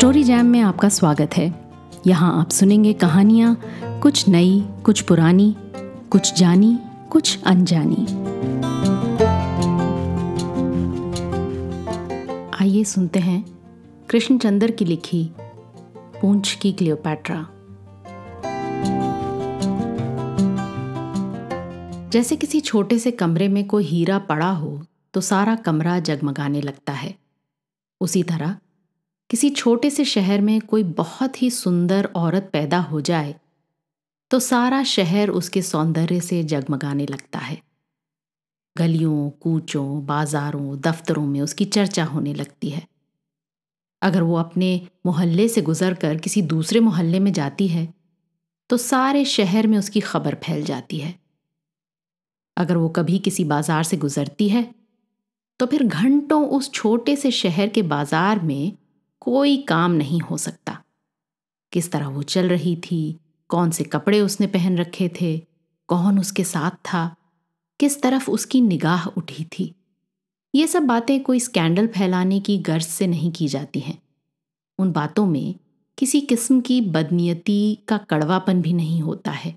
Story 0.00 0.22
jam 0.24 0.46
में 0.46 0.60
आपका 0.60 0.88
स्वागत 0.88 1.34
है। 1.36 1.46
यहाँ 2.06 2.40
आप 2.40 2.50
सुनेंगे 2.50 2.92
कहानियाँ, 2.92 3.60
कुछ 4.02 4.28
नई, 4.28 4.60
कुछ 4.84 5.00
पुरानी, 5.00 5.56
कुछ 6.10 6.32
जानी, 6.34 6.78
कुछ 7.10 7.42
अनजानी। 7.42 8.06
आइए 12.60 12.84
सुनते 12.84 13.18
हैं 13.18 13.44
कृष्णचंद्र 14.10 14.70
की 14.70 14.84
लिखी, 14.84 15.22
पूंछ 16.20 16.54
की 16.54 16.72
क्लियोपैट्रा। 16.72 17.46
जैसे 22.10 22.36
किसी 22.36 22.60
छोटे 22.60 22.98
से 22.98 23.10
कमरे 23.10 23.48
में 23.48 23.66
कोई 23.66 23.84
हीरा 23.84 24.18
पड़ा 24.18 24.50
हो 24.50 24.82
तो 25.14 25.20
सारा 25.20 25.56
कमरा 25.56 25.98
जगमगाने 26.00 26.60
लगता 26.60 26.92
है। 26.92 27.14
उसी 28.00 28.22
तरह 28.22 28.56
किसी 29.30 29.50
छोटे 29.50 29.90
से 29.90 30.04
शहर 30.06 30.40
में 30.40 30.60
कोई 30.60 30.82
बहुत 30.94 31.42
ही 31.42 31.50
सुंदर 31.50 32.08
औरत 32.16 32.48
पैदा 32.52 32.78
हो 32.80 33.00
जाए 33.00 33.34
तो 34.30 34.38
सारा 34.40 34.82
शहर 34.84 35.30
उसके 35.30 35.62
सौंदर्य 35.62 36.20
से 36.20 36.42
जगमगाने 36.44 37.06
लगता 37.06 37.38
है। 37.38 37.60
गलियों, 38.76 39.30
कूचों, 39.40 40.06
बाजारों, 40.06 40.78
दफ्तरों 40.80 41.24
में 41.26 41.40
उसकी 41.40 41.64
चर्चा 41.66 42.04
होने 42.04 42.34
लगती 42.34 42.70
है। 42.70 42.86
अगर 44.02 44.22
वो 44.22 44.36
अपने 44.36 44.88
मोहल्ले 45.06 45.48
से 45.48 45.62
गुजर 45.62 45.94
कर 45.94 46.16
किसी 46.18 46.42
दूसरे 46.44 46.80
मोहल्ले 46.80 47.20
में 47.20 47.32
जाती 47.32 47.68
है 47.68 47.86
तो 48.70 48.76
सारे 48.78 49.24
शहर 49.26 49.66
में 49.66 49.78
उसकी 49.78 50.00
खबर 50.00 50.34
फैल 50.44 50.64
जाती 50.64 50.98
है। 50.98 51.14
अगर 52.56 52.76
वो 52.76 52.88
कभी 52.90 53.18
किसी 53.20 53.44
बाज़ार 53.46 53.84
से 53.84 53.96
गुजरती 53.98 54.48
है 54.48 54.62
तो 55.60 55.66
फिर 55.66 55.82
घंटों 55.84 56.46
उस 56.48 56.72
छोटे 56.72 57.16
से 57.16 57.30
शहर 57.32 57.68
के 57.68 57.82
बाज़ार 57.88 58.40
में 58.40 58.72
कोई 59.20 59.56
काम 59.62 59.92
नहीं 59.92 60.20
हो 60.20 60.36
सकता। 60.36 60.82
किस 61.72 61.90
तरह 61.92 62.08
वो 62.08 62.22
चल 62.22 62.48
रही 62.48 62.76
थी, 62.76 63.18
कौन 63.48 63.70
से 63.70 63.84
कपड़े 63.84 64.20
उसने 64.20 64.46
पहन 64.46 64.76
रखे 64.78 65.10
थे, 65.20 65.38
कौन 65.88 66.18
उसके 66.18 66.44
साथ 66.44 66.70
था, 66.70 67.16
किस 67.80 68.00
तरफ़ 68.02 68.30
उसकी 68.30 68.60
निगाह 68.60 69.06
उठी 69.06 69.44
थी। 69.44 69.74
ये 70.54 70.66
सब 70.66 70.82
बातें 70.82 71.22
कोई 71.22 71.40
स्कैंडल 71.40 71.86
फैलाने 71.86 72.40
की 72.40 72.58
गर्ज 72.58 72.86
से 72.86 73.06
नहीं 73.06 73.32
की 73.32 73.48
जाती 73.48 73.80
हैं। 73.80 74.02
उन 74.78 74.92
बातों 74.92 75.26
में 75.26 75.54
किसी 75.98 76.20
किस्म 76.20 76.60
की 76.60 76.80
बदनीयती 76.80 77.78
का 77.88 77.98
कड़वापन 77.98 78.62
भी 78.62 78.72
नहीं 78.72 79.00
होता 79.02 79.30
है, 79.30 79.56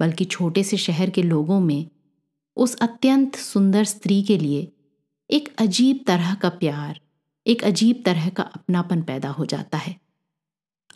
बल्कि 0.00 0.24
छोटे 0.24 0.64
से 0.64 0.76
शहर 0.76 1.10
के 1.10 1.22
लोगों 1.22 1.60
में 1.60 1.88
उस 2.56 2.76
अत्यंत 2.76 3.36
सुंदर 3.36 3.84
स्त्री 3.84 4.22
के 4.22 4.38
लिए 4.38 4.72
एक 5.30 5.54
अजीब 5.58 6.04
तरह 6.06 6.34
का 6.34 6.48
प्यार 6.48 7.00
एक 7.46 7.64
अजीब 7.64 8.02
तरह 8.04 8.28
का 8.28 8.42
अपनापन 8.42 9.02
पैदा 9.02 9.28
हो 9.28 9.46
जाता 9.46 9.78
है। 9.78 9.94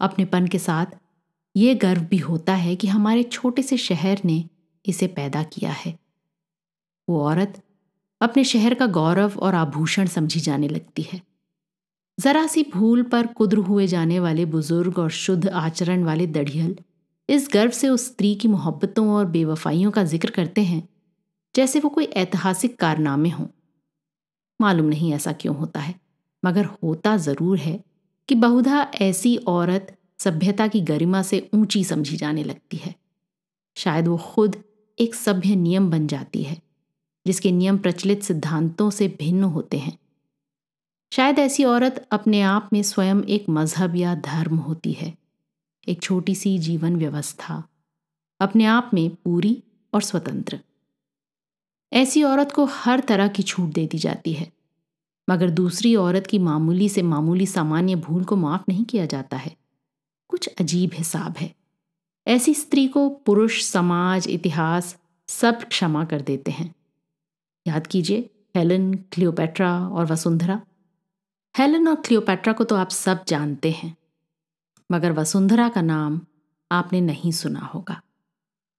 अपनेपन 0.01 0.47
के 0.47 0.59
साथ 0.59 0.87
ये 1.55 1.75
गर्व 1.75 2.03
भी 2.03 2.17
होता 2.19 2.55
है 2.55 2.77
कि 2.77 2.87
हमारे 2.87 3.23
छोटे 3.23 3.63
से 3.63 3.77
शहर 3.77 4.21
ने 4.25 4.45
इसे 4.85 5.07
पैदा 5.07 5.43
किया 5.43 5.71
है। 5.73 5.99
वो 7.09 7.23
औरत 7.23 7.63
अपने 8.21 8.45
शहर 8.45 8.75
का 8.75 8.87
गौरव 8.87 9.39
और 9.39 9.55
आभूषण 9.55 10.07
समझी 10.07 10.41
जाने 10.41 10.69
लगती 10.69 11.03
है। 11.03 11.21
जरा 12.19 12.47
सी 12.47 12.63
भूल 12.75 13.03
पर 13.03 13.27
कुद्र 13.27 13.59
हुए 13.59 13.87
जाने 13.87 14.21
वाले 14.21 14.45
बुज़ुर्ग 14.45 14.99
और 14.99 15.11
शुद्ध 15.11 15.49
आचरण 15.49 16.05
वाले 16.05 16.27
दढ़ियल 16.27 16.77
इस 17.29 17.49
गर्व 17.53 17.71
से 17.71 17.89
उस 17.89 18.07
स्त्री 18.07 18.35
की 18.35 18.49
मोहब्बतों 18.49 19.09
और 19.11 19.27
बेवफाइयों 19.27 19.91
का 19.91 20.05
ज़िक्र 20.05 20.31
करते 20.31 20.61
हैं, 20.61 20.89
जैसे 21.55 21.81
वो 21.81 21.89
कोई 21.89 22.05
ऐतिहासिक 22.05 22.79
कारनामे 22.79 23.29
हों। 23.29 23.47
मालूम 24.61 24.87
नहीं 24.87 25.13
ऐसा 25.13 25.33
क्यों 25.33 25.57
होता 25.57 25.81
है। 25.81 25.95
मगर 26.45 26.65
होता 26.65 27.17
ज़रूर 27.17 27.59
है 27.59 27.83
कि 28.29 28.35
बहुधा 28.35 28.91
ऐसी 29.01 29.37
औरत 29.37 29.97
सभ्यता 30.19 30.67
की 30.69 30.81
गरिमा 30.81 31.23
से 31.23 31.49
ऊँची 31.55 31.85
समझी 31.85 32.17
जाने 32.17 32.45
लगती 32.45 32.77
है। 32.77 32.95
शायद 33.77 34.09
वो 34.09 34.17
खुद 34.17 34.57
एक 34.99 35.15
सभ्य 35.15 35.57
नियम 35.57 35.91
बन 35.91 36.07
जाती 36.07 36.43
है, 36.43 36.57
जिसके 37.27 37.53
नियम 37.53 37.79
प्रचलित 37.79 38.23
सिद्धांतों 38.23 38.91
से 38.91 39.09
भिन्न 39.09 39.45
होते 39.45 39.79
हैं। 39.79 39.99
शायद 41.13 41.39
ऐसी 41.39 41.65
औरत 41.65 42.07
अपने 42.13 42.41
आप 42.43 42.71
में 42.73 42.83
स्वयं 42.83 43.23
एक 43.23 43.49
मज़हब 43.49 43.97
या 43.97 44.15
धर्म 44.15 44.57
होती 44.57 44.93
है, 44.93 45.15
एक 45.89 46.03
छोटी 46.03 46.35
सी 46.35 46.59
जीवन 46.59 46.97
व्यवस्था, 46.97 47.63
अपने 48.41 48.65
आप 48.65 48.91
में 48.95 49.09
पूरी 49.15 49.63
और 49.93 50.03
स्वतंत्र। 50.03 50.61
ऐसी 51.93 52.23
औरत 52.23 52.53
को 52.53 52.65
हर 52.65 53.01
तरह 53.01 53.29
की 53.29 53.43
छूट 53.43 53.71
दे 53.71 53.87
दी 53.87 53.99
जाती 53.99 54.33
है 54.33 54.53
मगर 55.31 55.51
दूसरी 55.51 55.95
औरत 55.97 56.27
की 56.27 56.39
मामूली 56.39 56.89
से 56.89 57.03
मामूली 57.03 57.47
सामान्य 57.47 57.95
भूल 57.97 58.25
को 58.25 58.37
माफ़ 58.37 58.63
नहीं 58.69 58.85
किया 58.85 59.07
जाता 59.07 59.37
है। 59.37 59.57
कुछ 60.29 60.49
अजीब 60.61 60.91
हिसाब 60.95 61.37
है। 61.39 61.55
ऐसी 62.27 62.55
स्त्री 62.55 62.89
को 62.89 63.09
पुरुष, 63.09 63.63
समाज, 63.63 64.29
इतिहास 64.29 64.97
सब 65.29 65.63
क्षमा 65.65 66.05
कर 66.05 66.21
देते 66.21 66.51
हैं। 66.51 66.75
याद 67.67 67.87
कीजिए, 67.87 68.31
हेलन, 68.57 68.95
क्लियोपेट्रा 68.95 69.89
और 69.89 70.07
वसुंधरा। 70.07 70.61
हेलन 71.55 71.89
और 71.89 71.95
क्लियोपेट्रा 71.95 72.53
को 72.53 72.65
तो 72.65 72.77
आप 72.77 72.91
सब 72.91 73.25
जानते 73.29 73.71
हैं, 73.71 73.97
मगर 74.93 75.13
वसुंधरा 75.13 75.69
का 75.69 75.83
नाम 75.83 76.21
आपने 76.71 77.01
नहीं 77.01 77.33
सुना 77.33 77.61
होगा। 77.61 78.01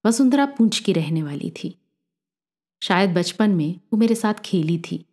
वसुंधरा 0.05 0.45
पूंछ 0.45 0.79
की 0.79 0.93
रहने 0.93 1.23
वाली 1.23 1.49
थी। 1.51 1.77
शायद 2.81 3.13
बचपन 3.13 3.49
में 3.49 3.79
वो 3.93 3.97
मेरे 3.97 4.15
साथ 4.15 4.33
खेली 4.33 4.77
थी। 4.79 5.05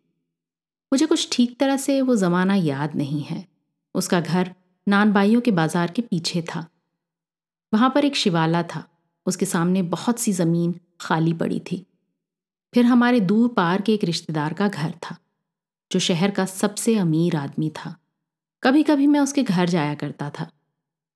मुझे 0.93 1.05
कुछ 1.05 1.27
ठीक 1.31 1.59
तरह 1.59 1.77
से 1.77 2.01
वो 2.01 2.15
ज़माना 2.15 2.55
याद 2.55 2.95
नहीं 2.95 3.21
है। 3.21 3.45
उसका 3.95 4.19
घर 4.21 4.53
नानबाइयों 4.87 5.41
के 5.41 5.51
बाज़ार 5.51 5.91
के 5.91 6.01
पीछे 6.01 6.41
था। 6.41 6.65
वहाँ 7.73 7.89
पर 7.89 8.05
एक 8.05 8.15
शिवाला 8.15 8.61
था। 8.63 8.83
उसके 9.25 9.45
सामने 9.45 9.81
बहुत 9.81 10.19
सी 10.19 10.31
ज़मीन 10.33 10.73
खाली 11.01 11.33
पड़ी 11.33 11.59
थी। 11.59 11.85
फिर 12.73 12.85
हमारे 12.85 13.19
दूर 13.19 13.47
पार 13.49 13.81
के 13.81 13.93
एक 13.93 14.03
रिश्तेदार 14.03 14.53
का 14.53 14.67
घर 14.67 14.91
था, 14.91 15.15
जो 15.91 15.99
शहर 15.99 16.31
का 16.31 16.45
सबसे 16.45 16.95
अमीर 16.97 17.35
आदमी 17.35 17.69
था। 17.69 17.95
कभी 18.63 18.83
कभी 18.83 19.07
मैं 19.07 19.19
उसके 19.19 19.43
घर 19.43 19.69
जाया 19.69 19.95
करता 19.95 20.29
था। 20.29 20.49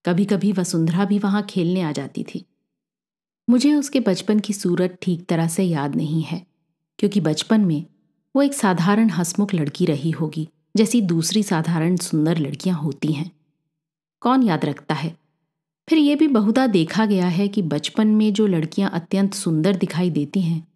कभी 0.05 0.25
कभी 0.25 0.51
वसुंधरा 0.51 1.05
भी 1.05 1.19
वहाँ 1.19 1.43
खेलने 1.43 1.81
आ 1.81 1.91
जाती 1.91 2.23
थी। 2.23 2.43
मुझे 3.47 3.73
उसके 3.73 3.99
बचपन 3.99 4.39
की 4.39 4.53
सूरत 4.53 4.97
ठीक 5.01 5.25
तरह 5.25 5.47
से 5.47 5.63
याद 5.63 5.95
नहीं 5.95 6.23
है, 6.23 6.45
क्योंकि 6.99 7.21
बचपन 7.21 7.61
में 7.61 7.85
वो 8.37 8.41
एक 8.43 8.53
साधारण 8.53 9.09
हसमुख 9.09 9.53
लड़की 9.53 9.85
रही 9.85 10.11
होगी, 10.11 10.49
जैसी 10.77 11.01
दूसरी 11.01 11.43
साधारण 11.43 11.95
सुंदर 11.95 12.37
लड़कियाँ 12.37 12.77
होती 12.77 13.13
हैं। 13.13 13.31
कौन 14.21 14.43
याद 14.43 14.65
रखता 14.65 14.95
है? 14.95 15.17
फिर 15.89 15.97
यह 15.97 16.15
भी 16.15 16.27
बहुधा 16.27 16.67
देखा 16.67 17.05
गया 17.05 17.27
है 17.27 17.47
कि 17.47 17.61
बचपन 17.61 18.07
में 18.07 18.33
जो 18.33 18.47
लड़कियाँ 18.47 18.89
अत्यंत 18.89 19.33
सुंदर 19.33 19.75
दिखाई 19.75 20.09
देती 20.09 20.41
हैं, 20.41 20.67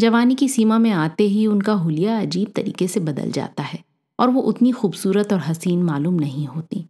जवानी 0.00 0.34
की 0.34 0.48
सीमा 0.48 0.78
में 0.78 0.90
आते 0.90 1.24
ही 1.24 1.46
उनका 1.46 1.72
हुलिया 1.72 2.20
अजीब 2.20 2.52
तरीके 2.56 2.88
से 2.88 3.00
बदल 3.00 3.30
जाता 3.30 3.62
है 3.62 3.84
और 4.18 4.30
वो 4.30 4.40
उतनी 4.40 4.70
खूबसूरत 4.70 5.32
और 5.32 5.40
हसीन 5.40 5.82
मालूम 5.82 6.14
नहीं 6.14 6.46
होती। 6.46 6.86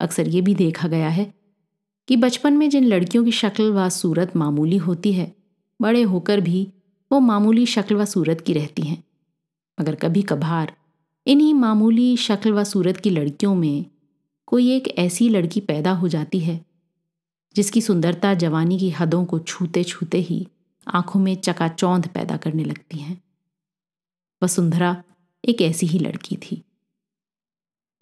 अक्सर 0.00 0.28
ये 0.28 0.40
भी 0.40 0.54
देखा 0.54 0.88
गया 0.88 1.08
है 1.08 1.34
कि 2.08 2.16
बचपन 2.16 2.52
में 2.52 2.70
जिन 2.70 2.84
लड़कियों 2.84 3.24
की 3.24 3.32
शक्ल 3.32 3.72
व 3.72 3.88
सूरत 3.88 4.36
मामूली 4.36 4.76
होती 4.76 5.12
है, 5.12 5.36
बड़े 5.82 6.02
होकर 6.02 6.40
भी 6.40 6.72
वो 7.12 7.20
मामूली 7.20 7.66
शक्ल 7.66 7.94
व 7.94 8.04
सूरत 8.04 8.40
की 8.40 8.52
रहती 8.52 8.82
हैं। 8.82 9.04
मगर 9.80 9.94
कभी 9.94 10.22
कभार 10.22 10.76
इन्हीं 11.26 11.54
मामूली 11.54 12.16
शक्ल 12.16 12.52
व 12.52 12.64
सूरत 12.64 12.96
की 12.96 13.10
लड़कियों 13.10 13.54
में 13.54 13.86
कोई 14.46 14.70
एक 14.70 14.88
ऐसी 14.98 15.28
लड़की 15.28 15.60
पैदा 15.60 15.92
हो 15.92 16.08
जाती 16.08 16.40
है, 16.40 16.66
जिसकी 17.56 17.80
सुंदरता 17.80 18.34
जवानी 18.34 18.78
की 18.78 18.90
हदों 18.90 19.24
को 19.24 19.38
छूते 19.38 19.84
छूते 19.84 20.18
ही 20.18 20.48
आँखों 20.88 21.20
में 21.20 21.34
चकाचौंध 21.34 22.08
पैदा 22.08 22.36
करने 22.36 22.64
लगती 22.64 22.98
हैं। 22.98 23.22
वसुंधरा 24.42 25.02
एक 25.44 25.62
ऐसी 25.62 25.86
ही 25.86 25.98
लड़की 25.98 26.36
थी। 26.36 26.62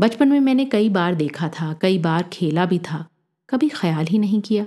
बचपन 0.01 0.29
में 0.29 0.41
मैंने 0.41 0.65
कई 0.65 0.89
बार 0.89 1.15
देखा 1.15 1.49
था, 1.49 1.73
कई 1.73 1.99
बार 1.99 2.23
खेला 2.23 2.67
भी 2.67 2.79
था, 2.79 3.09
कभी 3.51 3.69
ख्याल 3.69 4.07
ही 4.07 4.19
नहीं 4.19 4.41
किया। 4.41 4.67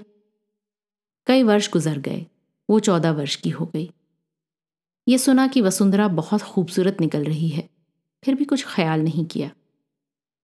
कई 1.28 1.44
वर्ष 1.44 1.72
गुजर 1.72 2.00
गए, 2.00 2.26
वो 2.70 2.80
चौदह 2.80 3.12
वर्ष 3.12 3.36
की 3.36 3.50
हो 3.50 3.66
गई। 3.66 3.92
ये 5.08 5.18
सुना 5.18 5.48
कि 5.48 5.62
वसुंधरा 5.62 6.08
बहुत 6.10 6.42
खूबसूरत 6.42 6.98
निकल 7.02 7.24
रही 7.24 7.48
है। 7.50 7.68
फिर 8.24 8.36
भी 8.36 8.46
कुछ 8.46 8.66
ख्याल 8.66 9.02
नहीं 9.02 9.26
किया। 9.26 9.50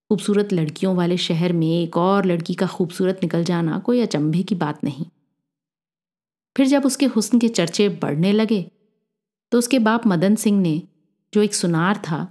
खूबसूरत 0.10 0.54
लड़कियों 0.54 0.96
वाले 0.96 1.18
शहर 1.18 1.54
में 1.54 1.68
एक 1.68 1.98
और 1.98 2.26
लड़की 2.26 2.54
का 2.54 2.68
खूबसूरत 2.68 3.20
निकल 3.24 3.44
जाना 3.44 3.80
कोई 3.80 4.02
अचंभे 4.02 4.44
की 4.44 4.56
बात 4.56 4.84
नहीं। 4.84 5.06
फिर 6.56 6.68
जब 6.68 6.86
उसके 6.86 7.06
हुस्न 7.06 7.40
के 7.40 7.48
चर्चे 7.50 7.88
बढ़ने 8.02 8.32
लगे 8.32 8.66
तो 9.52 9.58
उसके 9.58 9.80
बाप 9.80 10.08
मदन 10.08 10.36
सिंह 10.36 10.60
ने, 10.62 10.82
जो 11.34 11.42
एक 11.42 11.54
सुनार 11.54 11.98
था, 12.00 12.28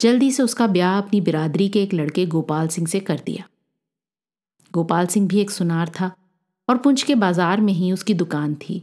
जल्दी 0.00 0.30
से 0.32 0.42
उसका 0.42 0.66
ब्याह 0.66 0.98
अपनी 0.98 1.20
बिरादरी 1.20 1.68
के 1.68 1.82
एक 1.82 1.94
लड़के 1.94 2.26
गोपाल 2.26 2.68
सिंह 2.68 2.86
से 2.86 3.00
कर 3.00 3.20
दिया। 3.26 3.48
गोपाल 4.74 5.06
सिंह 5.06 5.28
भी 5.28 5.40
एक 5.40 5.50
सुनार 5.50 5.88
था 5.90 6.10
और 6.68 6.78
पुंछ 6.78 7.02
के 7.02 7.14
बाज़ार 7.16 7.60
में 7.60 7.72
ही 7.72 7.92
उसकी 7.92 8.14
दुकान 8.14 8.54
थी। 8.58 8.82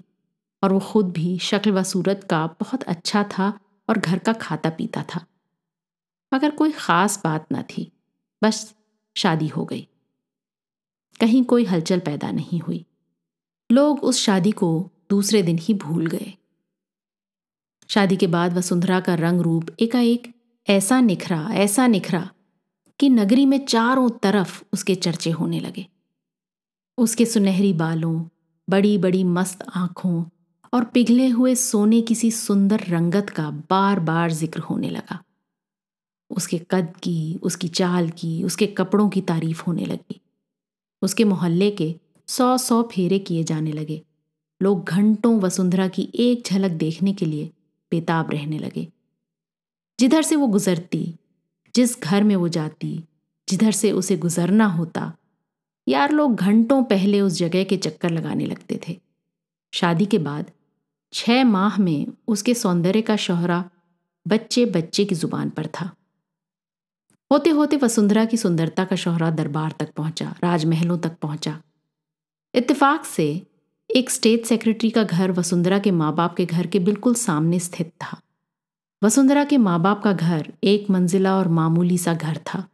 और 0.63 0.73
वो 0.73 0.79
खुद 0.79 1.11
भी 1.11 1.39
शक्ल 1.39 1.71
व 1.71 1.83
सूरत 1.83 2.27
का 2.29 2.47
बहुत 2.47 2.83
अच्छा 2.83 3.23
था 3.23 3.59
और 3.89 3.97
घर 3.97 4.19
का 4.19 4.33
खाता 4.33 4.69
पीता 4.69 5.03
था। 5.03 5.25
मगर 6.33 6.51
कोई 6.51 6.71
ख़ास 6.71 7.21
बात 7.23 7.47
न 7.53 7.61
थी। 7.61 7.91
बस 8.43 8.75
शादी 9.17 9.47
हो 9.47 9.65
गई। 9.65 9.87
कहीं 11.19 11.43
कोई 11.43 11.65
हलचल 11.65 11.99
पैदा 11.99 12.31
नहीं 12.31 12.59
हुई। 12.59 12.85
लोग 13.71 14.03
उस 14.03 14.19
शादी 14.19 14.51
को 14.51 14.91
दूसरे 15.09 15.43
दिन 15.43 15.59
ही 15.61 15.73
भूल 15.73 16.07
गए। 16.07 16.33
शादी 17.89 18.15
के 18.15 18.27
बाद 18.27 18.53
वसुंधरा 18.53 18.99
का 18.99 19.15
रंग 19.15 19.41
रूप 19.41 19.69
एकाएक 19.79 20.33
ऐसा 20.69 21.01
निखरा 21.01 21.49
ऐसा 21.51 21.87
निखरा 21.87 22.29
कि 22.99 23.09
नगरी 23.09 23.45
में 23.45 23.65
चारों 23.65 24.09
तरफ़ 24.09 24.63
उसके 24.73 24.95
चर्चे 24.95 25.31
होने 25.31 25.59
लगे। 25.59 25.87
उसके 26.97 27.25
सुनहरी 27.25 27.73
बालों 27.73 28.25
बड़ी 28.69 28.97
बड़ी 28.97 29.23
मस्त 29.23 29.65
आँखों 29.75 30.23
और 30.75 30.83
पिघले 30.83 31.27
हुए 31.27 31.55
सोने 31.55 32.01
किसी 32.01 32.31
सुंदर 32.31 32.79
रंगत 32.79 33.29
का 33.29 33.51
बार 33.51 33.99
बार 33.99 34.31
ज़िक्र 34.31 34.59
होने 34.59 34.89
लगा। 34.89 35.23
उसके 36.29 36.61
कद 36.71 36.93
की, 37.03 37.39
उसकी 37.43 37.67
चाल 37.67 38.09
की, 38.09 38.43
उसके 38.43 38.67
कपड़ों 38.67 39.09
की 39.09 39.21
तारीफ़ 39.21 39.63
होने 39.63 39.85
लगी। 39.85 40.21
उसके 41.01 41.23
मोहल्ले 41.23 41.71
के 41.71 41.95
सौ 42.27 42.57
सौ 42.57 42.83
फेरे 42.83 43.19
किए 43.19 43.43
जाने 43.43 43.71
लगे। 43.71 44.01
लोग 44.61 44.85
घंटों 44.85 45.39
वसुंधरा 45.39 45.87
की 45.87 46.09
एक 46.15 46.43
झलक 46.45 46.71
देखने 46.71 47.13
के 47.13 47.25
लिए 47.25 47.51
बेताब 47.91 48.31
रहने 48.31 48.59
लगे। 48.59 48.87
जिधर 49.99 50.21
से 50.21 50.35
वो 50.35 50.47
गुजरती, 50.47 51.15
जिस 51.75 52.01
घर 52.01 52.23
में 52.23 52.35
वो 52.35 52.47
जाती, 52.47 53.03
जिधर 53.49 53.71
से 53.71 53.91
उसे 53.91 54.17
गुजरना 54.17 54.65
होता, 54.65 55.17
यार 55.87 56.11
लोग 56.11 56.35
घंटों 56.35 56.83
पहले 56.83 57.21
उस 57.21 57.33
जगह 57.33 57.63
के 57.63 57.77
चक्कर 57.77 58.09
लगाने 58.09 58.45
लगते 58.45 58.79
थे। 58.87 58.99
शादी 59.73 60.05
के 60.05 60.17
बाद 60.17 60.51
छह 61.15 61.43
माह 61.43 61.77
में 61.77 62.07
उसके 62.27 62.53
सौंदर्य 62.53 63.01
का 63.01 63.15
शोहरा 63.15 63.63
बच्चे 64.25 64.65
बच्चे 64.65 65.05
की 65.05 65.15
ज़ुबान 65.15 65.49
पर 65.49 65.67
था। 65.67 65.89
होते 67.31 67.49
होते 67.49 67.77
वसुंधरा 67.77 68.25
की 68.25 68.37
सुंदरता 68.37 68.85
का 68.85 68.95
शोहरा 68.95 69.29
दरबार 69.29 69.73
तक 69.79 69.93
पहुँचा, 69.93 70.35
राजमहलों 70.43 70.97
तक 70.97 71.17
पहुँचा। 71.21 71.57
इत्तेफाक 72.53 73.05
से 73.05 73.47
एक 73.89 74.09
स्टेट 74.09 74.45
सेक्रेटरी 74.45 74.89
का 74.89 75.03
घर 75.03 75.31
वसुंधरा 75.31 75.79
के 75.79 75.91
माँ 75.91 76.13
बाप 76.15 76.35
के 76.35 76.45
घर 76.45 76.67
के 76.67 76.79
बिल्कुल 76.81 77.15
सामने 77.15 77.59
स्थित 77.59 77.91
था। 78.03 78.21
वसुंधरा 79.01 79.43
के 79.43 79.57
माँ 79.57 79.81
बाप 79.81 80.03
का 80.03 80.13
घर 80.13 80.53
एक 80.63 80.89
मंजिला 80.89 81.35
और 81.37 81.47
मामूली 81.47 81.97
सा 81.97 82.13
घर 82.13 82.37
था। 82.37 82.67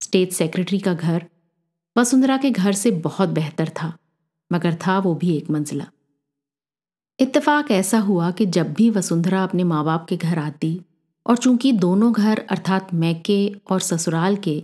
स्टेट 0.00 0.32
सेक्रेटरी 0.32 0.78
का 0.78 0.94
घर 0.94 1.26
वसुंधरा 1.96 2.36
के 2.36 2.50
घर 2.50 2.72
से 2.72 2.90
बहुत 2.90 3.28
बेहतर 3.28 3.68
था, 3.68 3.96
मगर 4.50 4.74
था 4.86 4.98
वो 4.98 5.14
भी 5.14 5.36
एक 5.36 5.50
मंजिला। 5.50 5.86
इत्तेफाक 7.22 7.70
ऐसा 7.70 7.98
हुआ 7.98 8.30
कि 8.30 8.44
जब 8.46 8.72
भी 8.72 8.88
वसुंधरा 8.90 9.42
अपने 9.44 9.64
माँ 9.64 9.84
बाप 9.84 10.06
के 10.08 10.16
घर 10.16 10.38
आती 10.38 10.80
और 11.26 11.36
चूँकि 11.36 11.72
दोनों 11.72 12.12
घर, 12.12 12.38
अर्थात 12.50 12.92
मैके 12.94 13.54
और 13.70 13.80
ससुराल 13.80 14.36
के, 14.36 14.62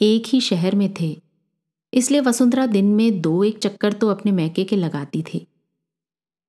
एक 0.00 0.26
ही 0.26 0.40
शहर 0.40 0.74
में 0.74 0.92
थे, 1.00 1.16
इसलिए 1.92 2.20
वसुंधरा 2.20 2.66
दिन 2.66 2.94
में 2.94 3.20
दो 3.20 3.42
एक 3.44 3.58
चक्कर 3.58 3.92
तो 3.92 4.08
अपने 4.08 4.32
मैके 4.32 4.64
के 4.64 4.76
लगाती 4.76 5.22
थी। 5.22 5.46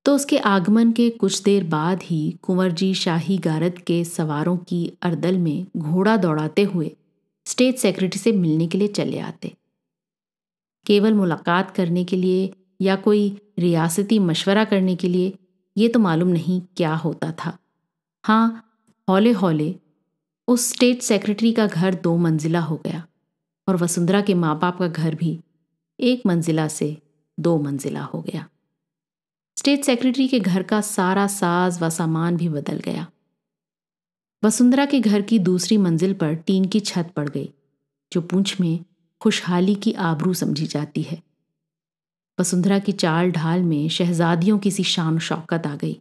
तो 0.04 0.14
उसके 0.14 0.38
आगमन 0.38 0.92
के 0.92 1.08
कुछ 1.10 1.42
देर 1.42 1.64
बाद 1.64 2.02
ही 2.02 2.20
कुंवर 2.42 2.70
जी 2.72 2.92
शाही 2.94 3.38
गारद 3.38 3.78
के 3.78 4.04
सवारों 4.04 4.56
की 4.58 4.80
अर्दल 5.02 5.38
में 5.38 5.66
घोड़ा 5.76 6.16
दौड़ाते 6.16 6.62
हुए 6.64 6.90
स्टेट 7.46 7.76
सेक्रेटरी 7.76 8.20
से 8.20 8.32
मिलने 8.32 8.66
के 8.66 8.78
लिए 8.78 8.88
चले 8.92 9.18
आते। 9.18 9.52
केवल 10.86 11.14
मुलाकात 11.14 11.70
करने 11.70 12.04
के 12.04 12.16
लिए 12.16 12.50
या 12.80 12.96
कोई 12.96 13.28
रियासती 13.58 14.18
मशवरा 14.18 14.64
करने 14.64 14.96
के 14.96 15.08
लिए 15.08 15.34
ये 15.78 15.88
तो 15.88 15.98
मालूम 15.98 16.28
नहीं 16.28 16.60
क्या 16.76 16.94
होता 16.94 17.30
था। 17.32 17.56
हाँ 18.24 18.64
हौले 19.08 19.32
हौले 19.32 19.74
उस 20.48 20.68
स्टेट 20.70 21.02
सेक्रेटरी 21.02 21.52
का 21.52 21.66
घर 21.66 21.94
दो 21.94 22.16
मंजिला 22.16 22.60
हो 22.60 22.76
गया 22.76 23.06
और 23.68 23.76
वसुंधरा 23.76 24.20
के 24.20 24.34
माँ 24.34 24.58
बाप 24.58 24.78
का 24.78 24.88
घर 24.88 25.14
भी 25.14 25.38
एक 25.98 26.22
मंजिला 26.26 26.68
से 26.68 26.96
दो 27.38 27.56
मंजिला 27.58 28.02
हो 28.04 28.20
गया। 28.22 28.46
स्टेट 29.56 29.84
सेक्रेटरी 29.84 30.28
के 30.28 30.40
घर 30.40 30.62
का 30.62 30.80
सारा 30.80 31.26
साज 31.26 31.82
व 31.82 31.90
सामान 31.90 32.36
भी 32.36 32.48
बदल 32.48 32.78
गया। 32.78 33.06
वसुंधरा 34.42 34.86
के 34.86 35.00
घर 35.00 35.22
की 35.22 35.38
दूसरी 35.38 35.76
मंजिल 35.76 36.14
पर 36.14 36.34
टीन 36.34 36.64
की 36.64 36.80
छत 36.80 37.12
पड़ 37.16 37.28
गई, 37.28 37.52
जो 38.12 38.20
पूंछ 38.20 38.60
में 38.60 38.84
खुशहाली 39.20 39.74
की 39.74 39.92
आबरू 39.92 40.34
समझी 40.34 40.66
जाती 40.66 41.02
है। 41.02 41.22
वसुंधरा 42.38 42.78
की 42.78 42.92
चाल 42.92 43.30
ढाल 43.30 43.62
में 43.62 43.88
शहजादियों 43.88 44.58
की 44.58 44.70
सी 44.70 44.84
शान 44.84 45.18
शौकत 45.18 45.66
आ 45.66 45.74
गई। 45.76 46.00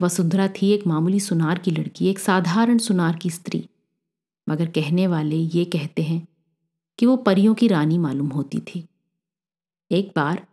वसुंधरा 0.00 0.48
थी 0.48 0.70
एक 0.70 0.86
मामूली 0.86 1.20
सुनार 1.20 1.58
की 1.58 1.70
लड़की, 1.70 2.08
एक 2.08 2.18
साधारण 2.18 2.78
सुनार 2.78 3.16
की 3.16 3.30
स्त्री। 3.30 3.68
मगर 4.48 4.66
कहने 4.66 5.06
वाले 5.06 5.36
ये 5.36 5.64
कहते 5.64 6.02
हैं 6.02 6.26
कि 6.98 7.06
वो 7.06 7.16
परियों 7.16 7.54
की 7.54 7.68
रानी 7.68 7.98
मालूम 7.98 8.28
होती 8.28 8.60
थी। 8.60 8.84
एक 9.90 10.12
बार 10.16 10.46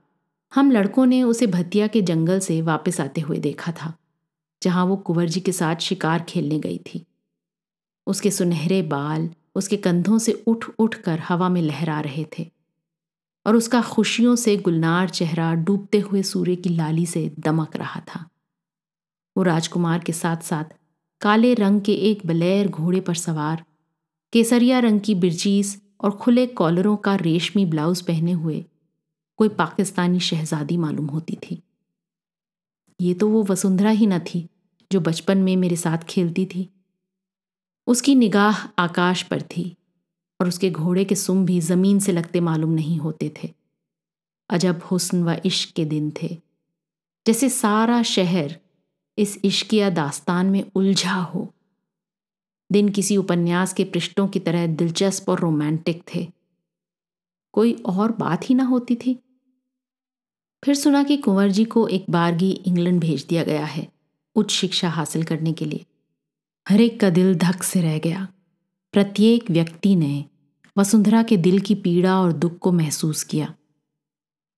हम 0.53 0.71
लड़कों 0.71 1.05
ने 1.05 1.23
उसे 1.23 1.47
भतिया 1.47 1.87
के 1.87 2.01
जंगल 2.01 2.39
से 2.39 2.61
वापस 2.61 3.01
आते 3.01 3.21
हुए 3.21 3.37
देखा 3.37 3.71
था, 3.71 3.93
जहाँ 4.61 4.85
वो 4.85 4.95
कुंवर 4.95 5.29
जी 5.29 5.39
के 5.39 5.51
साथ 5.51 5.75
शिकार 5.75 6.23
खेलने 6.23 6.59
गई 6.59 6.77
थी। 6.77 7.05
उसके 8.07 8.31
सुनहरे 8.31 8.81
बाल, 8.81 9.29
उसके 9.55 9.77
कंधों 9.77 10.17
से 10.17 10.43
उठ 10.47 10.65
उठ 10.79 10.95
कर 10.95 11.19
हवा 11.19 11.49
में 11.49 11.61
लहरा 11.61 11.99
रहे 11.99 12.25
थे। 12.39 12.49
और 13.49 13.55
उसका 13.55 13.81
खुशियों 13.81 14.35
से 14.35 14.57
गुलनार 14.57 15.09
चेहरा 15.09 15.53
डूबते 15.53 15.99
हुए 15.99 16.23
सूर्य 16.23 16.55
की 16.55 16.69
लाली 16.69 17.05
से 17.05 17.31
दमक 17.39 17.75
रहा 17.75 17.99
था। 17.99 18.29
वो 19.37 19.43
राजकुमार 19.43 19.99
के 19.99 20.13
साथ 20.13 20.37
साथ 20.37 20.63
काले 21.21 21.53
रंग 21.53 21.81
के 21.81 21.93
एक 21.93 22.25
बलैर 22.25 22.67
घोड़े 22.67 22.99
पर 22.99 23.15
सवार, 23.15 23.63
केसरिया 24.33 24.79
रंग 24.79 25.01
की 25.01 25.15
बिरचीज 25.15 25.81
और 26.01 26.11
खुले 26.11 26.45
कॉलरों 26.47 26.97
का 26.97 27.15
रेशमी 27.15 27.65
ब्लाउज 27.65 28.01
पहने 28.01 28.31
हुए 28.31 28.65
कोई 29.37 29.49
पाकिस्तानी 29.49 30.19
शहजादी 30.19 30.77
मालूम 30.77 31.05
होती 31.05 31.35
थी। 31.35 31.63
ये 33.01 33.13
तो 33.13 33.29
वो 33.29 33.43
वसुंधरा 33.43 33.89
ही 33.89 34.07
न 34.07 34.19
थी 34.19 34.49
जो 34.91 34.99
बचपन 34.99 35.37
में 35.37 35.55
मेरे 35.57 35.75
साथ 35.75 35.97
खेलती 35.97 36.45
थी। 36.45 36.69
उसकी 37.87 38.15
निगाह 38.15 38.67
आकाश 38.79 39.23
पर 39.23 39.41
थी। 39.41 39.75
और 40.41 40.47
उसके 40.47 40.71
घोड़े 40.71 41.05
के 41.05 41.15
सुम 41.15 41.45
भी 41.45 41.59
ज़मीन 41.59 41.99
से 41.99 42.11
लगते 42.11 42.39
मालूम 42.39 42.69
नहीं 42.69 42.97
होते 42.97 43.33
थे। 43.43 43.53
अजब 44.49 44.81
हुस्न 44.91 45.23
व 45.23 45.41
इश्क 45.45 45.73
के 45.75 45.85
दिन 45.85 46.13
थे। 46.23 46.37
जैसे 47.27 47.49
सारा 47.49 48.03
शहर 48.03 48.59
इस 49.17 49.39
इश्किया 49.45 49.89
दास्तान 49.89 50.45
में 50.45 50.71
उलझा 50.75 51.15
हो। 51.15 51.53
दिन 52.71 52.89
किसी 52.89 53.17
उपन्यास 53.17 53.73
के 53.73 53.83
पृष्ठों 53.83 54.27
की 54.27 54.39
तरह 54.39 54.67
दिलचस्प 54.67 55.29
और 55.29 55.39
रोमांटिक 55.39 56.03
थे। 56.15 56.31
कोई 57.53 57.73
और 57.73 58.11
बात 58.11 58.49
ही 58.49 58.55
ना 58.55 58.63
होती 58.63 58.95
थी। 58.95 59.19
फिर 60.65 60.75
सुना 60.75 61.03
कि 61.03 61.17
कुंवर 61.17 61.49
जी 61.49 61.65
को 61.65 61.87
एक 61.87 62.05
बारगी 62.09 62.51
इंग्लैंड 62.51 63.01
भेज 63.01 63.25
दिया 63.25 63.43
गया 63.43 63.65
है 63.65 63.87
उच्च 64.35 64.51
शिक्षा 64.51 64.89
हासिल 64.89 65.23
करने 65.23 65.53
के 65.53 65.65
लिए। 65.65 65.85
हर 66.69 66.81
एक 66.81 66.99
का 66.99 67.09
दिल 67.09 67.35
धक 67.35 67.63
से 67.63 67.81
रह 67.81 67.99
गया। 67.99 68.27
प्रत्येक 68.93 69.51
व्यक्ति 69.51 69.95
ने 69.95 70.25
वसुंधरा 70.77 71.23
के 71.23 71.37
दिल 71.37 71.59
की 71.59 71.75
पीड़ा 71.75 72.21
और 72.21 72.31
दुख 72.31 72.57
को 72.57 72.71
महसूस 72.71 73.23
किया। 73.23 73.53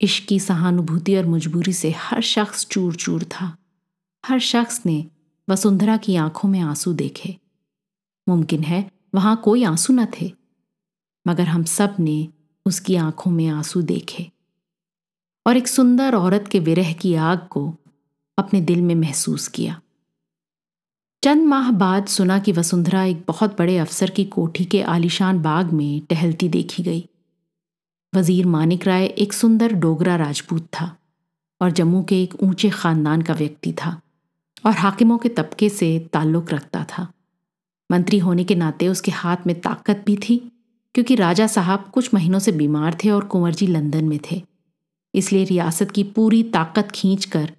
इश्क 0.01 0.27
की 0.27 0.39
सहानुभूति 0.39 1.15
और 1.15 1.25
मजबूरी 1.25 1.73
से 1.73 1.91
हर 1.91 2.21
शख्स 2.21 2.65
चूर 2.65 2.95
चूर 2.95 3.23
था। 3.23 3.57
हर 4.25 4.39
शख्स 4.39 4.85
ने 4.85 5.07
वसुंधरा 5.49 5.97
की 5.97 6.15
आँखों 6.15 6.49
में 6.49 6.59
आँसू 6.59 6.93
देखे। 6.93 7.37
मुमकिन 8.29 8.63
है 8.63 8.91
वहाँ 9.15 9.41
कोई 9.43 9.63
आँसू 9.63 9.93
न 9.93 10.05
थे, 10.05 10.33
मगर 11.27 11.43
हम 11.43 11.63
सबने 11.63 12.27
उसकी 12.65 12.95
आँखों 12.95 13.31
में 13.31 13.47
आँसू 13.47 13.81
देखे। 13.81 14.31
और 15.47 15.57
एक 15.57 15.67
सुंदर 15.67 16.15
औरत 16.15 16.47
के 16.51 16.59
विरह 16.59 16.93
की 16.93 17.15
आग 17.15 17.47
को 17.47 17.75
अपने 18.37 18.61
दिल 18.61 18.81
में 18.81 18.95
महसूस 18.95 19.47
किया। 19.47 19.80
चंद 21.23 21.45
माह 21.47 21.69
बाद 21.71 22.05
सुना 22.05 22.37
कि 22.39 22.51
वसुंधरा 22.51 23.03
एक 23.03 23.21
बहुत 23.27 23.57
बड़े 23.57 23.77
अफसर 23.77 24.09
की 24.09 24.23
कोठी 24.25 24.63
के 24.65 24.81
आलिशान 24.83 25.41
बाग 25.41 25.71
में 25.71 26.01
टहलती 26.09 26.47
देखी 26.49 26.83
गई। 26.83 27.03
वज़ीर 28.13 28.45
मानिक 28.45 28.87
राय 28.87 29.05
एक 29.05 29.33
सुंदर 29.33 29.73
डोगरा 29.73 30.15
राजपूत 30.15 30.67
था 30.73 30.89
और 31.61 31.71
जम्मू 31.71 32.01
के 32.03 32.21
एक 32.23 32.33
ऊँचे 32.43 32.69
खानदान 32.69 33.21
का 33.21 33.33
व्यक्ति 33.33 33.73
था 33.73 33.99
और 34.65 34.73
हाकिमों 34.73 35.17
के 35.17 35.29
तबके 35.29 35.69
से 35.69 35.97
ताल्लुक 36.13 36.51
रखता 36.53 36.83
था। 36.89 37.07
मंत्री 37.89 38.19
होने 38.19 38.43
के 38.43 38.55
नाते 38.55 38.87
उसके 38.87 39.11
हाथ 39.11 39.47
में 39.47 39.59
ताकत 39.61 40.03
भी 40.05 40.15
थी, 40.19 40.37
क्योंकि 40.95 41.15
राजा 41.15 41.47
साहब 41.49 41.89
कुछ 41.93 42.13
महीनों 42.13 42.39
से 42.39 42.51
बीमार 42.53 42.97
थे 43.03 43.09
और 43.11 43.25
कुंवर 43.25 43.53
जी 43.53 43.67
लंदन 43.67 44.05
में 44.05 44.19
थे, 44.31 44.41
इसलिए 45.13 45.43
रियासत 45.45 45.91
की 45.91 46.03
पूरी 46.11 46.43
ताकत 46.51 46.91
खींचकर 46.91 47.51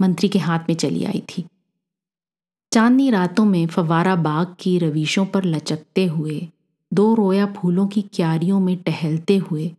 मंत्री 0.00 0.28
के 0.28 0.38
हाथ 0.38 0.68
में 0.68 0.76
चली 0.76 1.04
आई 1.04 1.22
थी। 1.28 1.44
चांदनी 2.72 3.10
रातों 3.10 3.44
में 3.44 3.66
फवारा 3.66 4.16
बाग 4.16 4.56
की 4.60 4.78
रविशों 4.78 5.26
पर 5.26 5.44
लचकते 5.44 6.06
हुए, 6.06 6.48
दो 6.94 7.14
रोया 7.14 7.46
फूलों 7.46 7.86
की 7.86 8.02
क्यारियों 8.02 8.60
में 8.60 8.76
टहलते 8.76 9.36
हुए, 9.36 9.72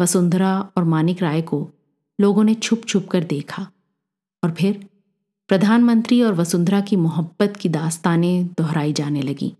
वसुंधरा 0.00 0.68
और 0.76 0.84
मानिक 0.84 1.22
राय 1.22 1.42
को 1.42 1.70
लोगों 2.20 2.44
ने 2.44 2.54
छुप 2.54 2.82
छुप 2.88 3.08
कर 3.08 3.24
देखा। 3.24 3.68
और 4.44 4.50
फिर 4.50 4.88
प्रधानमंत्री 5.48 6.22
और 6.22 6.34
वसुंधरा 6.34 6.80
की 6.80 6.96
मोहब्बत 6.96 7.56
की 7.56 7.68
दास्तानें 7.68 8.46
दोहराई 8.46 8.92
जाने 8.92 9.22
लगीं। 9.22 9.50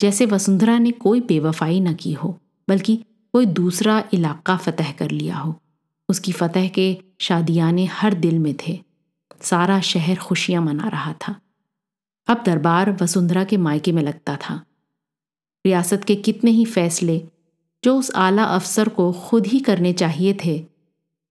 जैसे 0.00 0.26
वसुंधरा 0.26 0.78
ने 0.78 0.90
कोई 0.90 1.20
बेवफाई 1.20 1.80
न 1.80 1.94
की 1.94 2.12
हो, 2.12 2.38
बल्कि 2.68 2.96
कोई 3.32 3.46
दूसरा 3.46 4.04
इलाका 4.12 4.56
फतह 4.56 4.92
कर 4.92 5.10
लिया 5.10 5.36
हो। 5.36 5.60
उसकी 6.08 6.32
फतह 6.32 6.68
के 6.68 6.98
शादियाने 7.18 7.84
हर 7.84 8.14
दिल 8.14 8.38
में 8.38 8.54
थे। 8.68 8.82
सारा 9.42 9.80
शहर 9.80 10.16
खुशियाँ 10.16 10.62
मना 10.62 10.88
रहा 10.88 11.12
था। 11.12 11.40
अब 12.30 12.42
दरबार 12.46 12.92
वसुंधरा 13.02 13.44
के 13.44 13.56
मायके 13.56 13.92
में 13.92 14.02
लगता 14.02 14.36
था। 14.36 14.54
रियासत 15.66 16.04
के 16.04 16.16
कितने 16.16 16.50
ही 16.50 16.64
फैसले, 16.64 17.28
जो 17.84 17.98
उस 17.98 18.10
आला 18.14 18.44
अफसर 18.44 18.88
को 18.88 19.12
खुद 19.12 19.46
ही 19.46 19.60
करने 19.60 19.92
चाहिए 19.92 20.36
थे, 20.44 20.66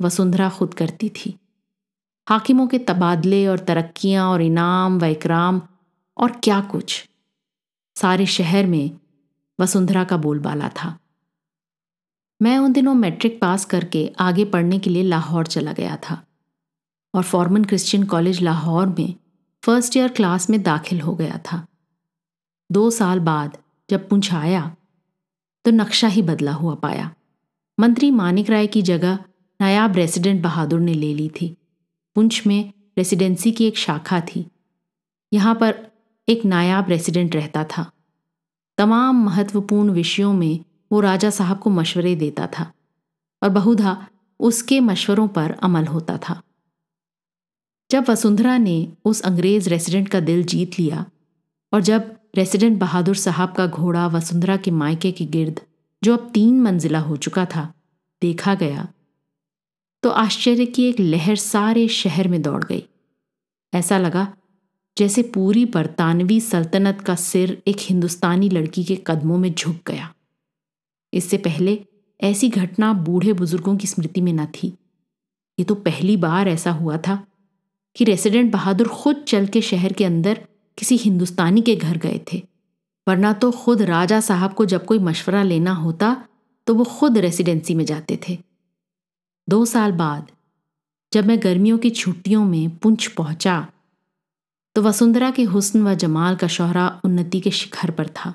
वसुंधरा 0.01 0.49
खुद 0.49 0.73
करती 0.73 1.09
थी। 1.09 1.39
हाकिमों 2.29 2.67
के 2.67 2.79
तबादले 2.79 3.47
और 3.47 3.59
तरक्कियाँ 3.59 4.29
और 4.29 4.41
इनाम 4.41 4.99
व 4.99 5.05
इकराम 5.05 5.61
और 6.17 6.31
क्या 6.31 6.61
कुछ। 6.61 7.09
सारे 7.95 8.25
शहर 8.25 8.65
में 8.65 8.91
वसुंधरा 9.59 10.03
का 10.03 10.17
बोलबाला 10.17 10.69
था। 10.69 10.99
मैं 12.41 12.57
उन 12.57 12.73
दिनों 12.73 12.93
मैट्रिक 12.93 13.41
पास 13.41 13.65
करके 13.65 14.13
आगे 14.19 14.45
पढ़ने 14.45 14.79
के 14.79 14.89
लिए 14.89 15.03
लाहौर 15.03 15.47
चला 15.47 15.73
गया 15.73 15.97
था 16.09 16.25
और 17.15 17.23
फॉर्मन 17.23 17.63
क्रिश्चियन 17.63 18.03
कॉलेज 18.03 18.41
लाहौर 18.41 18.87
में 18.87 19.15
फ़र्स्ट 19.63 19.97
ईयर 19.97 20.07
क्लास 20.07 20.49
में 20.49 20.61
दाखिल 20.63 21.01
हो 21.01 21.15
गया 21.15 21.37
था। 21.51 21.65
दो 22.71 22.89
साल 22.89 23.19
बाद 23.19 23.57
जब 23.89 24.07
पुंछ 24.09 24.33
आया 24.33 24.75
तो 25.65 25.71
नक्शा 25.71 26.07
ही 26.07 26.21
बदला 26.21 26.51
हुआ 26.51 26.75
पाया। 26.75 27.13
मंत्री 27.79 28.11
मानिक 28.11 28.49
राय 28.49 28.67
की 28.67 28.81
जगह 28.81 29.19
नायाब 29.59 29.95
रेसिडेंट 29.95 30.41
बहादुर 30.43 30.79
ने 30.79 30.93
ले 30.93 31.13
ली 31.13 31.29
थी। 31.41 31.55
पुंछ 32.15 32.45
में 32.47 32.73
रेसिडेंसी 32.97 33.51
की 33.51 33.67
एक 33.67 33.77
शाखा 33.77 34.19
थी। 34.21 34.45
यहाँ 35.33 35.55
पर 35.55 35.87
एक 36.27 36.45
नायाब 36.45 36.89
रेसिडेंट 36.89 37.35
रहता 37.35 37.63
था। 37.63 37.91
तमाम 38.77 39.23
महत्वपूर्ण 39.25 39.91
विषयों 39.91 40.33
में 40.33 40.65
वो 40.91 40.99
राजा 40.99 41.29
साहब 41.29 41.59
को 41.59 41.69
मशवरे 41.69 42.15
देता 42.15 42.47
था 42.47 42.71
और 43.43 43.49
बहुधा 43.49 44.07
उसके 44.39 44.79
मशवरों 44.79 45.27
पर 45.27 45.51
अमल 45.51 45.85
होता 45.85 46.17
था। 46.17 46.41
जब 47.91 48.05
वसुंधरा 48.09 48.57
ने 48.57 48.87
उस 49.05 49.21
अंग्रेज़ 49.21 49.69
रेसिडेंट 49.69 50.07
का 50.09 50.19
दिल 50.19 50.43
जीत 50.43 50.79
लिया 50.79 51.05
और 51.73 51.81
जब 51.81 52.15
रेसिडेंट 52.35 52.79
बहादुर 52.79 53.15
साहब 53.15 53.53
का 53.53 53.65
घोड़ा 53.67 54.07
वसुंधरा 54.07 54.57
के 54.57 54.71
मायके 54.71 55.11
के 55.11 55.25
गिर्द, 55.25 55.59
जो 56.03 56.17
अब 56.17 56.29
तीन 56.33 56.59
मंजिला 56.61 56.99
हो 56.99 57.15
चुका 57.17 57.45
था, 57.45 57.73
देखा 58.21 58.53
गया 58.55 58.87
तो 60.03 60.09
आश्चर्य 60.09 60.65
की 60.65 60.83
एक 60.89 60.99
लहर 60.99 61.35
सारे 61.35 61.87
शहर 61.87 62.27
में 62.27 62.41
दौड़ 62.41 62.63
गई। 62.63 62.83
ऐसा 63.73 63.97
लगा 63.97 64.27
जैसे 64.97 65.21
पूरी 65.23 65.65
बरतानवी 65.65 66.39
सल्तनत 66.41 67.01
का 67.01 67.15
सिर 67.15 67.61
एक 67.67 67.77
हिंदुस्तानी 67.79 68.49
लड़की 68.49 68.83
के 68.83 68.95
कदमों 69.07 69.37
में 69.37 69.53
झुक 69.53 69.75
गया। 69.87 70.13
इससे 71.13 71.37
पहले 71.37 71.77
ऐसी 72.19 72.49
घटना 72.49 72.91
बूढ़े 72.93 73.33
बुज़ुर्गों 73.33 73.75
की 73.77 73.87
स्मृति 73.87 74.21
में 74.21 74.31
न 74.33 74.45
थी। 74.45 74.67
ये 75.57 75.63
तो 75.63 75.75
पहली 75.75 76.17
बार 76.17 76.47
ऐसा 76.47 76.71
हुआ 76.71 76.97
था 76.97 77.23
कि 77.95 78.05
रेसिडेंट 78.05 78.51
बहादुर 78.51 78.87
खुद 78.87 79.23
चल 79.27 79.47
के 79.47 79.61
शहर 79.61 79.93
के 79.93 80.05
अंदर 80.05 80.45
किसी 80.77 80.97
हिंदुस्तानी 80.97 81.61
के 81.61 81.75
घर 81.75 81.97
गए 81.97 82.19
थे। 82.33 82.41
वरना 83.07 83.33
तो 83.33 83.51
खुद 83.51 83.81
राजा 83.81 84.19
साहब 84.21 84.53
को 84.53 84.65
जब 84.65 84.85
कोई 84.85 84.99
मशवरा 84.99 85.43
लेना 85.43 85.73
होता 85.73 86.15
तो 86.67 86.75
वो 86.75 86.83
खुद 86.83 87.17
रेसिडेंसी 87.17 87.75
में 87.75 87.85
जाते 87.85 88.19
थे। 88.29 88.37
दो 89.47 89.65
साल 89.65 89.91
बाद, 89.91 90.27
जब 91.13 91.25
मैं 91.25 91.39
गर्मियों 91.43 91.77
की 91.77 91.89
छुट्टियों 91.89 92.45
में 92.45 92.77
पुंछ 92.77 93.07
पहुँचा 93.07 93.67
तो 94.75 94.81
वसुंधरा 94.81 95.31
के 95.31 95.43
हुस्न 95.43 95.83
व 95.83 95.93
जमाल 95.93 96.35
का 96.35 96.47
शोहरा 96.47 96.87
उन्नति 97.05 97.39
के 97.39 97.51
शिखर 97.51 97.91
पर 97.91 98.07
था। 98.07 98.33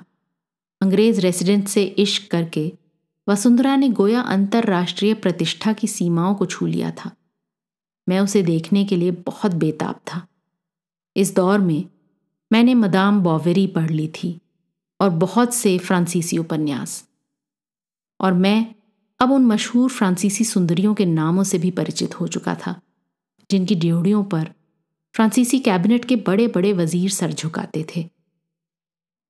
अंग्रेज़ 0.81 1.21
रेसिडेंट 1.21 1.67
से 1.67 1.83
इश्क 1.83 2.31
करके 2.31 2.71
वसुंधरा 3.27 3.75
ने 3.75 3.89
गोया 3.89 4.21
अंतर्राष्ट्रीय 4.21 5.13
प्रतिष्ठा 5.13 5.73
की 5.73 5.87
सीमाओं 5.87 6.35
को 6.35 6.45
छू 6.45 6.65
लिया 6.65 6.91
था। 6.91 7.11
मैं 8.07 8.19
उसे 8.19 8.41
देखने 8.43 8.85
के 8.85 8.97
लिए 8.97 9.11
बहुत 9.11 9.53
बेताब 9.53 9.99
था। 10.07 10.25
इस 11.15 11.33
दौर 11.35 11.59
में 11.59 11.83
मैंने 12.51 12.73
मदाम 12.73 13.21
बॉवेरी 13.21 13.67
पढ़ 13.67 13.89
ली 13.89 14.07
थी 14.15 14.39
और 14.99 15.09
बहुत 15.09 15.53
से 15.53 15.77
फ्रांसीसी 15.77 16.37
उपन्यास। 16.37 17.03
और 18.19 18.33
मैं 18.33 18.75
अब 19.19 19.31
उन 19.31 19.45
मशहूर 19.45 19.89
फ्रांसीसी 19.89 20.43
सुंदरियों 20.43 20.93
के 20.93 21.05
नामों 21.05 21.43
से 21.43 21.57
भी 21.57 21.71
परिचित 21.71 22.19
हो 22.19 22.27
चुका 22.27 22.55
था, 22.55 22.79
जिनकी 23.49 23.75
ड्योड़ियों 23.75 24.23
पर 24.23 24.49
फ्रांसीसी 25.15 25.59
कैबिनेट 25.59 26.05
के 26.05 26.15
बड़े 26.15 26.47
बड़े 26.47 26.73
वज़ीर 26.73 27.09
सर 27.09 27.33
झुकाते 27.33 27.85
थे। 27.95 28.05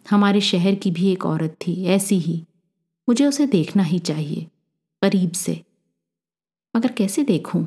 हमारे 0.05 0.41
शहर 0.41 0.75
की 0.75 0.91
भी 0.91 1.11
एक 1.11 1.25
औरत 1.25 1.57
थी, 1.67 1.83
ऐसी 1.85 2.19
ही। 2.19 2.43
मुझे 3.07 3.25
उसे 3.25 3.47
देखना 3.47 3.83
ही 3.83 3.99
चाहिए, 3.99 4.47
करीब 5.01 5.31
से। 5.31 5.61
मगर 6.75 6.91
कैसे 6.91 7.23
देखूँ? 7.23 7.65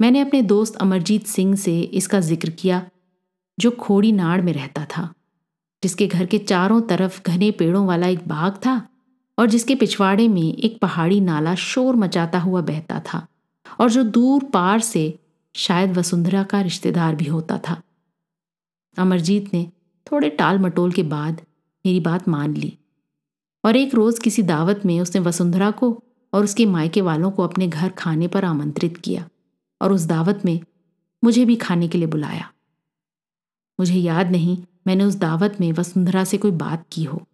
मैंने 0.00 0.20
अपने 0.20 0.42
दोस्त 0.42 0.76
अमरजीत 0.76 1.26
सिंह 1.26 1.54
से 1.56 1.80
इसका 1.80 2.20
ज़िक्र 2.20 2.50
किया, 2.50 2.82
जो 3.58 3.70
खोड़ी 3.70 4.12
नाड़ 4.12 4.40
में 4.40 4.52
रहता 4.52 4.84
था, 4.86 5.12
जिसके 5.82 6.06
घर 6.06 6.26
के 6.26 6.38
चारों 6.38 6.80
तरफ़ 6.80 7.20
घने 7.22 7.50
पेड़ों 7.50 7.86
वाला 7.86 8.06
एक 8.06 8.26
बाग 8.28 8.54
था 8.56 8.76
और 9.38 9.48
जिसके 9.50 9.74
पिछवाड़े 9.74 10.28
में 10.28 10.42
एक 10.42 10.78
पहाड़ी 10.80 11.20
नाला 11.20 11.54
शोर 11.54 11.96
मचाता 11.96 12.38
हुआ 12.38 12.60
बहता 12.60 13.00
था 13.06 13.26
और 13.80 13.90
जो 13.90 14.02
दूर 14.04 14.44
पार 14.44 14.80
से 14.80 15.02
शायद 15.54 15.96
वसुंधरा 15.96 16.42
का 16.42 16.60
रिश्तेदार 16.60 17.14
भी 17.14 17.24
होता 17.24 17.58
था। 17.58 17.80
अमरजीत 18.96 19.52
ने 19.54 19.66
थोड़े 20.06 20.30
टाल 20.30 20.58
मटोल 20.58 20.92
के 20.92 21.02
बाद 21.02 21.40
मेरी 21.84 22.00
बात 22.00 22.28
मान 22.28 22.54
ली 22.54 22.72
और 23.64 23.76
एक 23.76 23.94
रोज 23.94 24.18
किसी 24.18 24.42
दावत 24.42 24.80
में 24.86 25.00
उसने 25.00 25.20
वसुंधरा 25.20 25.70
को 25.70 25.90
और 26.32 26.44
उसके 26.44 26.66
मायके 26.66 27.00
वालों 27.00 27.30
को 27.30 27.42
अपने 27.42 27.68
घर 27.68 27.88
खाने 27.88 28.28
पर 28.28 28.44
आमंत्रित 28.44 28.96
किया। 28.96 29.28
और 29.84 29.92
उस 29.92 30.04
दावत 30.04 30.42
में 30.44 30.60
मुझे 31.22 31.44
भी 31.44 31.56
खाने 31.56 31.88
के 31.88 31.98
लिए 31.98 32.06
बुलाया। 32.06 32.50
मुझे 33.78 33.94
याद 33.94 34.30
नहीं 34.30 34.56
मैंने 34.86 35.04
उस 35.04 35.14
दावत 35.14 35.56
में 35.60 35.70
वसुंधरा 35.72 36.24
से 36.24 36.38
कोई 36.38 36.50
बात 36.50 36.84
की 36.92 37.04
हो। 37.04 37.26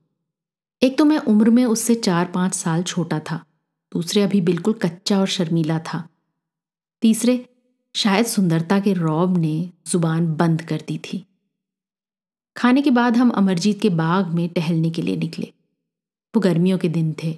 एक 0.82 0.98
तो 0.98 1.04
मैं 1.04 1.18
उम्र 1.18 1.50
में 1.50 1.64
उससे 1.64 1.94
चार 1.94 2.26
पाँच 2.26 2.54
साल 2.54 2.82
छोटा 2.82 3.18
था, 3.20 3.44
दूसरे 3.92 4.22
अभी 4.22 4.40
बिल्कुल 4.40 4.74
कच्चा 4.74 5.18
और 5.20 5.26
शर्मीला 5.26 5.78
था। 5.78 6.08
तीसरे, 7.02 7.44
शायद 7.94 8.26
सुंदरता 8.26 8.80
के 8.80 8.92
रौब 8.92 9.36
ने 9.38 9.70
ज़ुबान 9.86 10.26
बंद 10.34 10.62
कर 10.62 10.82
दी 10.88 10.98
थी। 10.98 11.24
खाने 12.56 12.82
के 12.82 12.90
बाद 12.90 13.16
हम 13.16 13.30
अमरजीत 13.30 13.80
के 13.80 13.88
बाग 13.90 14.26
में 14.26 14.48
टहलने 14.48 14.90
के 14.90 15.02
लिए 15.02 15.16
निकले। 15.16 15.52
वो 16.34 16.40
गर्मियों 16.40 16.78
के 16.78 16.88
दिन 16.88 17.14
थे। 17.24 17.32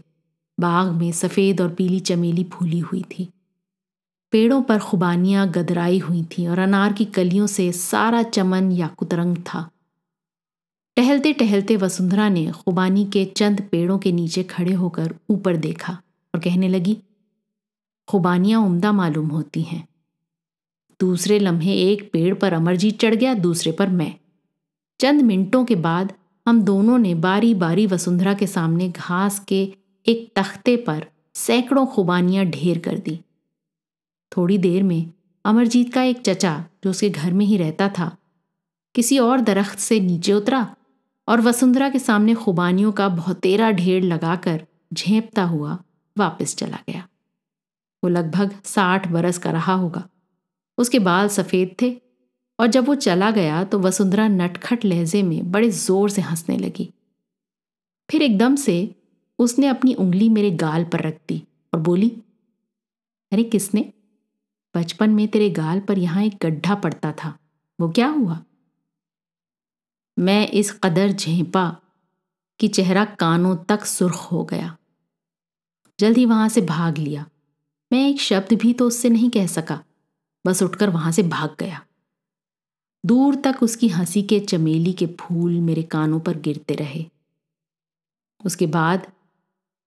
बाग 0.59 0.93
में 0.93 1.13
सफ़ेद 1.13 1.61
और 1.61 1.75
पीली 1.75 2.01
चमेली 2.01 2.45
फूली 2.45 2.79
हुई 2.79 3.03
थी। 3.03 3.29
पेड़ों 4.33 4.63
पर 4.63 4.79
खुबानियाँ 4.79 5.51
गदराई 5.51 5.99
हुई 5.99 6.23
थीं 6.25 6.47
और 6.49 6.59
अनार 6.59 6.93
की 6.93 7.05
कलियों 7.05 7.47
से 7.47 7.71
सारा 7.73 8.23
चमन 8.23 8.71
याकुतरंग 8.73 9.37
था। 9.37 9.69
टहलते 10.97 11.33
टहलते 11.33 11.77
वसुंधरा 11.77 12.29
ने 12.29 12.51
खुबानी 12.51 13.05
के 13.05 13.25
चंद 13.25 13.61
पेड़ों 13.63 13.99
के 13.99 14.13
नीचे 14.13 14.43
खड़े 14.43 14.73
होकर 14.73 15.15
ऊपर 15.31 15.57
देखा 15.57 15.93
और 16.35 16.41
कहने 16.41 16.69
लगी, 16.69 16.97
खुबानियाँ 18.09 18.61
उम्दा 18.61 18.93
मालूम 18.93 19.29
होती 19.29 19.63
हैं। 19.63 19.87
दूसरे 21.01 21.39
लम्हे 21.39 21.75
एक 21.83 22.09
पेड़ 22.13 22.35
पर 22.35 22.53
अमरजीत 22.53 23.01
चढ़ 23.01 23.15
गया, 23.15 23.35
दूसरे 23.35 23.73
पर 23.73 23.89
मैं। 23.89 24.15
चंद 25.01 25.23
मिनटों 25.23 25.65
के 25.65 25.75
बाद 25.77 26.13
हम 26.47 26.63
दोनों 26.63 26.99
ने 26.99 27.15
बारी 27.15 27.55
बारी 27.55 27.87
वसुंधरा 27.87 28.35
के 28.35 28.47
सामने 28.47 28.89
घास 28.89 29.39
के 29.39 29.63
एक 30.07 30.33
तख्ते 30.37 30.77
पर 30.77 31.05
सैकड़ों 31.35 31.87
खुबानियाँ 31.87 32.45
ढेर 32.45 32.79
कर 32.79 32.99
दी। 32.99 33.19
थोड़ी 34.33 34.59
देर 34.59 34.83
में 34.83 35.13
अमरजीत 35.45 35.93
का 35.95 36.03
एक 36.03 36.21
चचा, 36.21 36.65
जो 36.85 36.91
उसके 36.91 37.09
घर 37.11 37.33
में 37.33 37.45
ही 37.47 37.57
रहता 37.57 37.89
था, 37.89 38.17
किसी 38.95 39.19
और 39.19 39.41
दरख्त 39.41 39.79
से 39.79 39.99
नीचे 40.01 40.33
उतरा 40.33 40.67
और 41.29 41.41
वसुंधरा 41.41 41.89
के 41.91 41.99
सामने 41.99 42.35
खुबानियों 42.35 42.93
का 42.93 43.09
बहुतेरा 43.11 43.71
ढेर 43.73 44.03
लगाकर 44.03 44.65
झेपता 44.95 45.45
हुआ 45.45 45.79
वापस 46.17 46.55
चला 46.57 46.79
गया। 46.89 47.07
वो 48.03 48.09
लगभग 48.11 48.55
साठ 48.65 49.07
बरस 49.09 49.39
का 49.39 49.51
रहा 49.51 49.75
होगा। 49.75 50.09
उसके 50.79 50.99
बाल 50.99 51.29
सफ़ेद 51.29 51.75
थे 51.83 51.95
और 52.59 52.67
जब 52.67 52.87
वो 52.87 52.95
चला 52.97 53.31
गया 53.31 53.63
तो 53.65 53.79
वसुंधरा 53.79 54.27
नटखट 54.29 54.85
लहजे 54.85 55.23
में 55.23 55.51
बड़े 55.53 55.71
ज़ोर 55.71 56.11
से 56.11 56.23
हंसने 56.23 56.57
लगी। 56.59 56.89
फिर 58.09 58.23
एकदम 58.23 58.57
से 58.57 58.95
उसने 59.39 59.67
अपनी 59.67 59.95
उंगली 59.95 60.29
मेरे 60.29 60.51
गाल 60.59 60.85
पर 60.85 61.01
रख 61.01 61.19
दी 61.29 61.43
और 61.75 61.81
बोली, 61.81 62.09
अरे 63.33 63.45
किसने? 63.45 63.93
बचपन 64.77 65.11
में 65.11 65.29
तेरे 65.29 65.51
गाल 65.51 65.81
पर 65.81 65.99
यहाँ 65.99 66.23
एक 66.23 66.39
गड्ढा 66.43 66.75
पड़ता 66.75 67.13
था। 67.13 67.39
वो 67.81 67.91
क्या 67.91 68.09
हुआ? 68.09 68.45
मैं 70.19 70.49
इस 70.49 70.81
कदर 70.85 71.13
झेपा 71.13 71.77
कि 72.61 72.69
चेहरा 72.69 73.05
कानों 73.05 73.57
तक 73.57 73.85
सुर्ख 73.85 74.15
हो 74.15 74.45
गया। 74.45 74.77
जल्द 76.01 76.19
वहाँ 76.19 76.49
से 76.49 76.61
भाग 76.61 76.99
लिया। 76.99 77.27
मैं 77.93 78.09
एक 78.09 78.21
शब्द 78.21 78.55
भी 78.55 78.73
तो 78.73 78.87
उससे 78.87 79.09
नहीं 79.09 79.31
कह 79.31 79.47
सका। 79.47 79.85
बस 80.47 80.63
उठकर 80.63 80.91
वहाँ 80.91 81.13
से 81.13 81.23
भाग 81.23 81.57
गया। 81.61 81.87
दूर 83.07 83.35
तक 83.35 83.57
उसकी 83.63 83.89
हँसी 83.89 84.23
के 84.23 84.41
चमेली 84.41 84.93
के 84.93 85.07
फूल 85.07 85.61
मेरे 85.61 85.83
कानों 85.83 86.21
पर 86.21 86.39
गिरते 86.39 86.75
रहे। 86.75 87.07
उसके 88.45 88.67
बाद 88.67 89.13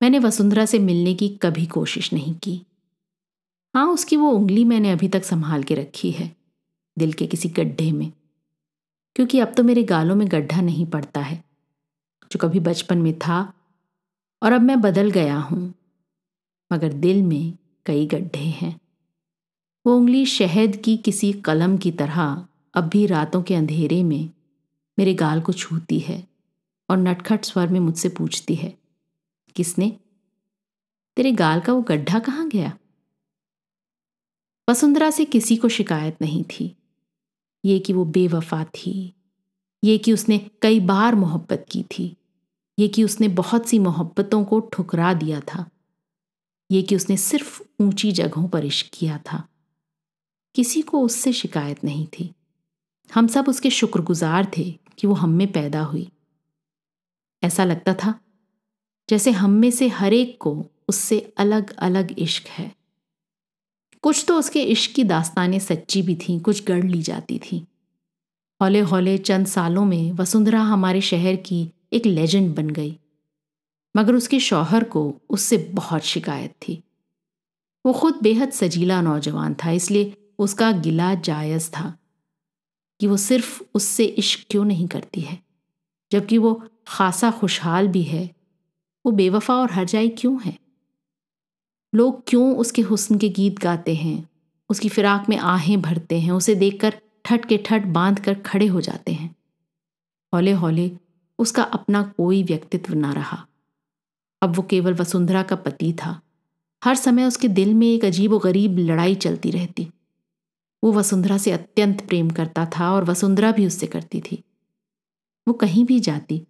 मैंने 0.02 0.20
वसुंधरा 0.20 0.66
से 0.66 0.80
मिलने 0.80 1.14
की 1.14 1.30
कभी 1.30 1.66
कोशिश 1.66 2.14
नहीं 2.14 2.36
की। 2.36 2.62
हाँ 3.76 3.86
उसकी 3.88 4.16
वो 4.16 4.30
उंगली 4.32 4.64
मैंने 4.66 4.92
अभी 4.92 5.08
तक 5.08 5.24
संभाल 5.24 5.64
के 5.64 5.76
रखी 5.76 6.12
है, 6.12 6.36
दिल 6.98 7.14
के 7.14 7.26
किसी 7.28 7.50
गड्ढे 7.50 7.92
में। 7.92 8.12
क्योंकि 9.16 9.40
अब 9.40 9.54
तो 9.54 9.64
मेरे 9.64 9.84
गालों 9.84 10.16
में 10.16 10.28
गड्ढा 10.32 10.62
नहीं 10.62 10.86
पड़ता 10.86 11.22
है, 11.22 11.44
जो 12.32 12.40
कभी 12.40 12.60
बचपन 12.60 12.98
में 12.98 13.20
था, 13.20 13.54
और 14.42 14.52
अब 14.52 14.62
मैं 14.62 14.82
बदल 14.82 15.12
गया 15.12 15.38
हूँ। 15.38 15.74
मगर 16.74 16.94
दिल 16.94 17.22
में 17.24 17.58
कई 17.86 18.06
गड्ढे 18.06 18.40
हैं। 18.40 18.80
वो 19.86 19.98
उंगली 19.98 20.26
शहद 20.26 20.76
की 20.76 20.98
किसी 20.98 21.34
कलम 21.34 21.78
की 21.78 21.92
तरह 21.92 22.48
अब 22.74 22.84
भी 22.84 23.06
रातों 23.06 23.44
के 23.44 23.56
अंधेरे 23.56 24.04
में 24.04 24.30
मेरे 24.98 25.14
गाल 25.14 25.42
को 25.42 25.54
छूती 25.54 26.00
है 26.00 26.28
और 26.90 26.98
नटखट 26.98 27.46
स्वर 27.46 27.68
में 27.68 27.80
मुझसे 27.80 28.10
पूछती 28.10 28.56
है, 28.56 28.74
किसने? 29.56 29.98
तेरे 31.18 31.32
गाल 31.32 31.60
का 31.60 31.74
वो 31.74 31.82
गड्ढा 31.82 32.20
कहाँ 32.20 32.50
गया? 32.50 32.78
वसुंधरा 34.70 35.10
से 35.10 35.26
किसी 35.26 35.56
को 35.58 35.70
शिकायत 35.70 36.18
नहीं 36.22 36.44
थी। 36.44 36.76
ये 37.66 37.80
कि 37.80 37.94
वो 37.94 38.06
बेवफा 38.06 38.64
थी, 38.66 39.14
ये 39.84 39.98
कि 39.98 40.14
उसने 40.14 40.38
कई 40.62 40.80
बार 40.80 41.16
मोहब्बत 41.16 41.66
की 41.72 41.84
थी, 41.84 42.16
ये 42.80 42.88
कि 42.88 43.04
उसने 43.04 43.28
बहुत 43.28 43.68
सी 43.68 43.80
मोहब्बतों 43.80 44.44
को 44.44 44.60
ठुकरा 44.60 45.14
दिया 45.14 45.40
था, 45.40 45.70
ये 46.72 46.82
कि 46.82 46.96
उसने 46.96 47.18
सिर्फ़ 47.18 47.62
ऊँची 47.82 48.12
जगहों 48.12 48.48
पर 48.48 48.66
इश्क 48.66 48.90
किया 48.94 49.18
था। 49.18 49.48
किसी 50.56 50.82
को 50.82 51.02
उससे 51.02 51.34
शिकायत 51.34 51.84
नहीं 51.84 52.08
थी। 52.08 52.34
हम 53.14 53.28
सब 53.28 53.46
उसके 53.48 53.70
शुक्रगुजार 53.70 54.52
थे 54.58 54.80
कि 54.98 55.08
वो 55.08 55.14
हम 55.14 55.30
में 55.30 55.52
पैदा 55.52 55.84
हुई। 55.84 56.10
ऐसा 57.44 57.64
लगता 57.66 57.94
था 57.94 58.20
जैसे 59.10 59.32
हम 59.32 59.52
में 59.52 59.72
से 59.72 59.88
हर 59.88 60.14
एक 60.14 60.38
को 60.42 60.66
उससे 60.90 61.20
अलग 61.38 61.76
अलग 61.80 62.20
इश्क 62.20 62.48
है। 62.48 62.76
कुछ 64.06 64.26
तो 64.28 64.38
उसके 64.40 64.64
इश्क 64.64 64.92
की 64.96 65.04
दास्तानें 65.04 65.60
सच्ची 65.60 66.02
भी 66.02 66.16
थीं, 66.16 66.40
कुछ 66.40 66.66
गढ़ 66.66 66.84
ली 66.84 67.02
जाती 67.02 67.40
थीं। 67.40 67.62
हौले 68.62 68.80
हौले 68.80 69.18
चंद 69.18 69.48
सालों 69.48 69.86
में 69.86 70.12
वसुंधरा 70.12 70.62
हमारे 70.62 71.02
शहर 71.02 71.36
की 71.36 71.70
एक 71.94 72.06
लेजेंड 72.06 72.56
बन 72.56 72.70
गई। 72.70 73.00
मगर 73.98 74.16
उसके 74.16 74.40
शौहर 74.40 74.84
को 74.84 75.22
उससे 75.30 75.58
बहुत 75.58 76.02
शिकायत 76.02 76.52
थी। 76.52 76.84
वो 77.86 77.94
खुद 77.94 78.20
बेहद 78.24 78.50
सजीला 78.50 79.02
नौजवान 79.02 79.54
था, 79.54 79.72
इसलिए 79.72 80.18
उसका 80.40 80.72
गिला 80.72 81.16
जायज़ 81.16 81.70
था 81.70 81.98
कि 83.00 83.08
वो 83.08 83.18
सिर्फ़ 83.18 83.64
उससे 83.76 84.06
इश्क 84.06 84.46
क्यों 84.50 84.66
नहीं 84.66 84.88
करती 84.88 85.22
है, 85.22 85.40
जबकि 86.12 86.38
वो 86.38 86.64
खासा 86.88 87.32
खुशहाल 87.32 87.88
भी 87.88 88.04
है। 88.04 88.36
वो 89.06 89.12
बेवफा 89.12 89.56
और 89.56 89.72
हरजाई 89.72 90.10
क्यों 90.10 90.42
है? 90.42 90.65
लोग 91.96 92.24
क्यों 92.28 92.58
उसके 92.58 92.82
हुस्न 92.82 93.18
के 93.18 93.30
गीत 93.30 93.60
गाते 93.60 93.96
हैं? 93.96 94.30
उसकी 94.70 94.90
फिराक 94.90 95.30
में 95.30 95.38
आहें 95.38 95.82
भरते 95.82 96.20
हैं, 96.20 96.32
उसे 96.32 96.56
देखकर 96.56 97.02
ठट 97.26 97.46
के 97.46 97.58
ठट 97.58 97.86
बाँध 97.86 98.20
कर 98.20 98.34
खड़े 98.34 98.68
हो 98.68 98.82
जाते 98.82 99.14
हैं। 99.14 99.36
हौले 100.34 100.52
हौले 100.52 100.92
उसका 101.40 101.64
अपना 101.64 102.04
कोई 102.04 102.44
व्यक्तित्व 102.44 102.94
ना 102.94 103.14
रहा। 103.14 103.48
अब 104.42 104.56
वो 104.56 104.64
केवल 104.64 104.94
वसुंधरा 104.94 105.44
का 105.44 105.56
पति 105.56 105.94
था। 105.94 106.22
हर 106.84 106.96
समय 106.96 107.26
उसके 107.26 107.48
दिल 107.48 107.74
में 107.74 107.88
एक 107.88 108.06
अजीब 108.06 108.32
व 108.32 108.40
गरीब 108.40 108.80
लड़ाई 108.80 109.16
चलती 109.16 109.52
रहती। 109.52 109.90
वो 110.84 110.94
वसुंधरा 110.94 111.38
से 111.38 111.52
अत्यंत 111.52 112.08
प्रेम 112.08 112.30
करता 112.30 112.66
था 112.66 112.92
और 112.92 113.04
वसुंधरा 113.04 113.52
भी 113.52 113.68
उससे 113.68 113.88
करती 113.88 114.22
थी। 114.22 114.44
वो 115.48 115.54
कहीं 115.54 115.86
भी 115.86 116.00
जाती, 116.00 116.48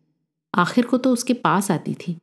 आखिर 0.55 0.85
को 0.85 0.97
तो 0.97 1.11
उसके 1.11 1.33
पास 1.33 1.71
आती 1.71 1.93
थी। 1.93 2.19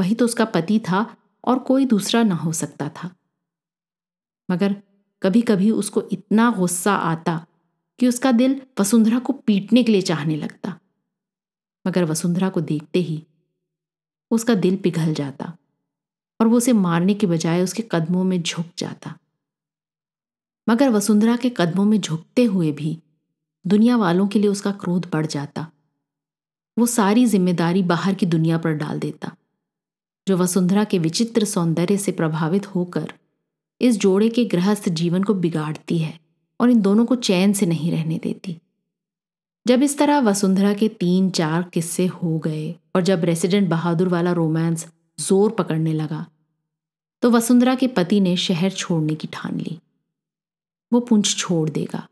वही 0.00 0.14
तो 0.14 0.24
उसका 0.24 0.44
पति 0.44 0.78
था 0.78 1.16
और 1.44 1.58
कोई 1.58 1.86
दूसरा 1.86 2.22
ना 2.22 2.34
हो 2.34 2.52
सकता 2.52 2.88
था। 2.88 3.10
मगर 4.48 4.76
कभी 5.22 5.40
कभी 5.42 5.70
उसको 5.70 6.02
इतना 6.12 6.50
गुस्सा 6.50 6.94
आता 6.94 7.44
कि 7.98 8.08
उसका 8.08 8.32
दिल 8.32 8.60
वसुंधरा 8.80 9.18
को 9.18 9.32
पीटने 9.32 9.82
के 9.82 9.92
लिए 9.92 10.02
चाहने 10.02 10.36
लगता। 10.36 10.78
मगर 11.86 12.04
वसुंधरा 12.04 12.48
को 12.48 12.60
देखते 12.60 12.98
ही 12.98 13.22
उसका 14.30 14.54
दिल 14.54 14.76
पिघल 14.76 15.14
जाता 15.14 15.52
और 16.40 16.46
वो 16.46 16.56
उसे 16.56 16.72
मारने 16.72 17.14
के 17.14 17.26
बजाय 17.26 17.62
उसके 17.62 17.82
कदमों 17.92 18.24
में 18.24 18.42
झुक 18.42 18.66
जाता। 18.78 19.14
मगर 20.68 20.88
वसुंधरा 20.88 21.36
के 21.36 21.50
कदमों 21.50 21.84
में 21.84 22.00
झुकते 22.00 22.44
हुए 22.44 22.72
भी 22.72 22.98
दुनिया 23.64 23.96
वालों 23.96 24.26
के 24.28 24.38
लिए 24.38 24.50
उसका 24.50 24.72
क्रोध 24.72 25.10
बढ़ 25.12 25.26
जाता। 25.26 25.66
वो 26.76 26.86
सारी 26.86 27.26
ज़िम्मेदारी 27.26 27.82
बाहर 27.82 28.14
की 28.14 28.26
दुनिया 28.26 28.58
पर 28.58 28.72
डाल 28.72 28.98
देता। 28.98 29.36
जो 30.26 30.36
वसुंधरा 30.36 30.84
के 30.84 30.98
विचित्र 30.98 31.44
सौंदर्य 31.44 31.96
से 31.98 32.12
प्रभावित 32.12 32.66
होकर 32.66 33.12
इस 33.80 33.98
जोड़े 34.00 34.28
के 34.28 34.44
गृहस्थ 34.44 34.88
जीवन 34.90 35.22
को 35.22 35.34
बिगाड़ती 35.34 35.98
है 35.98 36.18
और 36.60 36.70
इन 36.70 36.80
दोनों 36.80 37.04
को 37.04 37.14
चैन 37.16 37.52
से 37.52 37.66
नहीं 37.66 37.90
रहने 37.92 38.18
देती। 38.18 38.56
जब 39.66 39.82
इस 39.82 39.96
तरह 39.98 40.18
वसुंधरा 40.20 40.72
के 40.74 40.88
तीन 40.90 41.30
चार 41.30 41.62
किस्से 41.74 42.06
हो 42.06 42.38
गए 42.38 42.74
और 42.96 43.02
जब 43.02 43.24
रेसिडेंट 43.24 43.68
बहादुर 43.68 44.08
वाला 44.08 44.32
रोमांस 44.32 44.86
ज़ोर 45.18 45.50
पकड़ने 45.50 45.92
लगा 45.92 46.26
तो 47.22 47.30
वसुंधरा 47.30 47.74
के 47.74 47.86
पति 47.88 48.20
ने 48.20 48.36
शहर 48.36 48.70
छोड़ने 48.70 49.14
की 49.14 49.28
ठान 49.32 49.58
ली। 49.60 49.78
वो 50.92 51.00
पुंछ 51.00 51.36
छोड़ 51.36 51.68
देगा 51.70 52.06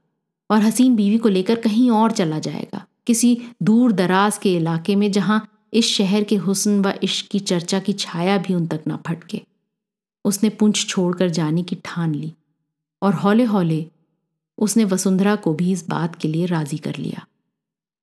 और 0.51 0.61
हसीन 0.61 0.95
बीवी 0.97 1.19
को 1.19 1.29
लेकर 1.29 1.59
कहीं 1.61 1.91
और 1.91 2.13
चला 2.13 2.39
जाएगा, 2.39 2.85
किसी 3.07 3.39
दूर 3.63 3.93
दराज 3.93 4.39
के 4.39 4.55
इलाके 4.57 4.97
में 4.97 5.11
जहाँ 5.13 5.47
इस 5.73 5.87
शहर 5.89 6.25
के 6.25 6.37
हुस्न 6.37 6.81
व 6.83 6.93
इश्क 7.03 7.31
की 7.31 7.39
चर्चा 7.41 7.79
की 7.81 7.93
छाया 7.95 8.37
भी 8.39 8.55
उन 8.55 8.67
तक 8.67 8.83
ना 8.87 8.97
फटके। 9.07 9.41
उसने 10.25 10.49
पुंछ 10.51 10.87
छोड़कर 10.87 11.29
जाने 11.31 11.63
की 11.63 11.77
ठान 11.85 12.15
ली 12.15 12.33
और 13.03 13.15
हौले 13.15 13.45
हौले 13.45 13.85
उसने 14.59 14.85
वसुंधरा 14.85 15.35
को 15.37 15.53
भी 15.55 15.71
इस 15.73 15.89
बात 15.89 16.17
के 16.17 16.29
लिए 16.29 16.47
राज़ी 16.47 16.79
कर 16.79 16.97
लिया। 16.97 17.27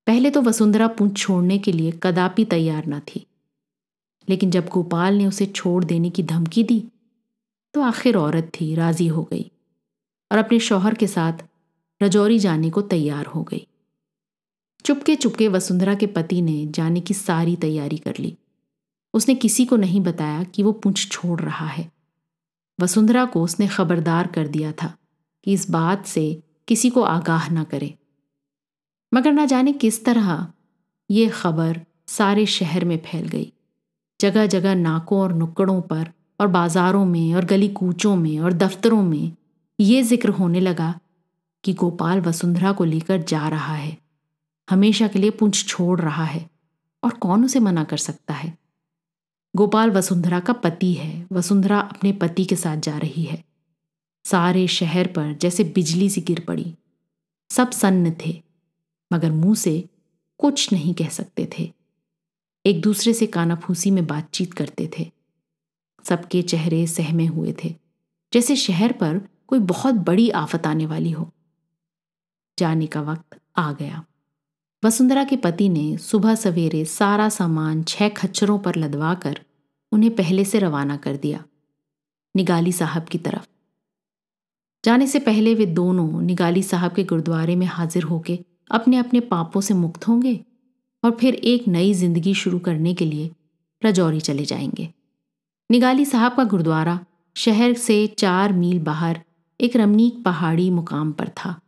पहले 0.08 0.29
तो 0.29 0.41
वसुंधरा 0.41 0.88
पुंछ 0.89 1.17
छोड़ने 1.17 1.58
के 1.58 1.71
लिए 1.71 1.91
कदापि 2.03 2.45
तैयार 2.47 2.88
न 2.88 2.99
थी, 3.08 3.25
लेकिन 4.27 4.51
जब 4.51 4.67
गोपाल 4.67 5.13
ने 5.13 5.25
उसे 5.25 5.45
छोड़ 5.45 5.84
देने 5.84 6.10
की 6.10 6.23
धमकी 6.25 6.63
दी 6.63 6.84
तो 7.73 7.82
आखिर 7.82 8.15
औरत 8.17 8.51
थी, 8.53 8.73
राज़ी 8.75 9.08
हो 9.08 9.23
गई 9.23 9.49
और 10.32 10.38
अपने 10.38 10.60
शौहर 10.60 10.93
के 10.93 11.08
साथ 11.08 11.43
रजौरी 12.01 12.39
जाने 12.39 12.69
को 12.69 12.82
तैयार 12.84 13.25
हो 13.25 13.43
गई। 13.43 13.65
चुपके 14.86 15.15
चुपके 15.15 15.48
वसुंधरा 15.48 15.96
के 15.96 16.08
पति 16.08 16.42
ने 16.42 16.65
जाने 16.65 17.00
की 17.00 17.13
सारी 17.13 17.56
तैयारी 17.56 17.98
कर 17.98 18.13
ली। 18.20 18.38
उसने 19.13 19.36
किसी 19.36 19.65
को 19.65 19.76
नहीं 19.76 20.02
बताया 20.02 20.44
कि 20.44 20.63
वो 20.63 20.72
पूछ 20.72 21.08
छोड़ 21.12 21.39
रहा 21.42 21.65
है। 21.65 21.92
वसुंधरा 22.80 23.26
को 23.26 23.44
उसने 23.44 23.68
खबरदार 23.68 24.28
कर 24.28 24.48
दिया 24.48 24.72
था 24.72 24.94
कि 25.44 25.54
इस 25.54 25.70
बात 25.72 26.06
से 26.06 26.44
किसी 26.68 26.89
को 26.89 27.02
आगाह 27.02 27.50
ना 27.50 27.63
करे। 27.63 27.94
मगर 29.13 29.32
ना 29.32 29.46
जाने 29.46 29.72
किस 29.74 30.06
तरह 30.06 30.48
ये 31.10 31.28
खबर 31.28 31.82
सारे 32.08 32.46
शहर 32.46 32.86
में 32.86 32.98
फैल 32.98 33.28
गई। 33.28 33.52
जगह 34.20 34.46
जगह 34.48 34.76
नाकों 34.76 35.20
और 35.20 35.34
नुक्कड़ों 35.34 35.82
पर 35.82 36.12
और 36.39 36.48
बाजारों 36.48 37.06
में 37.06 37.34
और 37.36 37.46
गली 37.46 37.68
कूचों 37.68 38.15
में 38.15 38.39
और 38.39 38.54
दफ्तरों 38.54 39.02
में 39.04 39.32
ये 39.80 40.02
ज़िक्र 40.04 40.30
होने 40.30 40.60
लगा 40.60 41.00
कि 41.63 41.74
गोपाल 41.74 42.22
वसुंधरा 42.22 42.72
को 42.72 42.84
लेकर 42.84 43.22
जा 43.22 43.48
रहा 43.48 43.76
है। 43.76 43.98
हमेशा 44.69 45.08
के 45.08 45.19
लिए 45.19 45.29
पुंछ 45.29 45.65
छोड़ 45.65 46.01
रहा 46.01 46.25
है। 46.25 46.49
और 47.03 47.12
कौन 47.12 47.45
उसे 47.45 47.60
मना 47.60 47.84
कर 47.84 47.97
सकता 47.97 48.34
है? 48.34 48.58
गोपाल 49.55 49.91
वसुंधरा 49.91 50.39
का 50.39 50.53
पति 50.53 50.93
है। 50.93 51.27
वसुंधरा 51.32 51.79
अपने 51.79 52.12
पति 52.12 52.45
के 52.45 52.55
साथ 52.55 52.77
जा 52.77 52.97
रही 52.97 53.23
है। 53.23 53.43
सारे 54.25 54.67
शहर 54.67 55.08
पर 55.08 55.34
जैसे 55.34 55.63
बिजली 55.63 56.10
सी 56.10 56.21
गिर 56.21 56.45
पड़ी। 56.47 56.75
सब 57.51 57.71
सन्न 57.71 58.15
थे, 58.25 58.43
मगर 59.13 59.32
मुँह 59.32 59.55
से 59.55 59.89
कुछ 60.38 60.73
नहीं 60.73 60.93
कह 60.93 61.10
सकते 61.10 61.49
थे। 61.60 61.73
एक 62.65 62.82
दूसरे 62.82 63.13
से 63.13 63.27
कानाफूसी 63.27 63.91
में 63.91 64.08
बातचीत 64.08 64.53
करते 64.53 64.91
थे। 64.99 65.12
सबके 66.03 66.41
चेहरे 66.41 66.88
सहमे 66.88 67.25
हुए 67.25 67.55
थे, 67.63 67.75
जैसे 68.34 68.55
शहर 68.55 68.93
पर 68.93 69.21
कोई 69.47 69.60
बहुत 69.60 69.95
बड़ी 69.95 70.29
आफत 70.29 70.67
आने 70.67 70.86
वाली 70.86 71.12
हो। 71.12 71.34
जाने 72.60 72.88
का 72.88 73.01
वक्त 73.01 73.41
आ 73.58 73.73
गया। 73.73 74.05
वसुंधरा 74.84 75.24
के 75.24 75.36
पति 75.36 75.68
ने 75.70 75.98
सुबह 75.98 76.36
सवेरे 76.36 76.84
सारा 76.86 77.28
सामान 77.30 77.84
छह 77.84 78.10
खच्चरों 78.10 78.58
पर 78.60 78.76
लदवा 78.76 79.13
कर 79.13 79.39
उन्हें 79.92 80.15
पहले 80.15 80.46
से 80.46 80.60
रवाना 80.60 80.96
कर 80.98 81.15
दिया, 81.15 81.44
निगाली 82.36 82.72
साहब 82.72 83.04
की 83.04 83.18
तरफ़। 83.18 83.48
जाने 84.84 85.08
से 85.08 85.20
पहले 85.20 85.56
वे 85.56 85.65
दोनों 85.65 86.22
निगाली 86.22 86.63
साहब 86.63 86.94
के 86.94 87.04
गुरुद्वारे 87.04 87.56
में 87.56 87.65
हाजिर 87.65 88.04
होके 88.04 88.39
अपने 88.72 88.98
अपने 88.98 89.20
पापों 89.20 89.62
से 89.62 89.74
मुक्त 89.74 90.08
होंगे 90.08 90.34
और 91.04 91.12
फिर 91.12 91.36
एक 91.36 91.68
नई 91.68 91.94
ज़िंदगी 91.94 92.34
शुरू 92.34 92.60
करने 92.60 92.94
के 92.94 93.06
लिए 93.06 93.30
रजौरी 93.82 94.20
चले 94.20 94.46
जाएँगे। 94.46 94.89
निगाली 95.70 96.06
साहब 96.06 96.36
का 96.36 96.44
गुरुद्वारा 96.44 97.00
शहर 97.36 97.74
से 97.74 98.06
चार 98.08 98.54
मील 98.54 98.80
बाहर 98.80 99.22
एक 99.60 99.76
रमनीक 99.76 100.24
पहाड़ी 100.24 100.70
मुकाम 100.72 101.12
पर 101.12 101.30
था। 101.30 101.60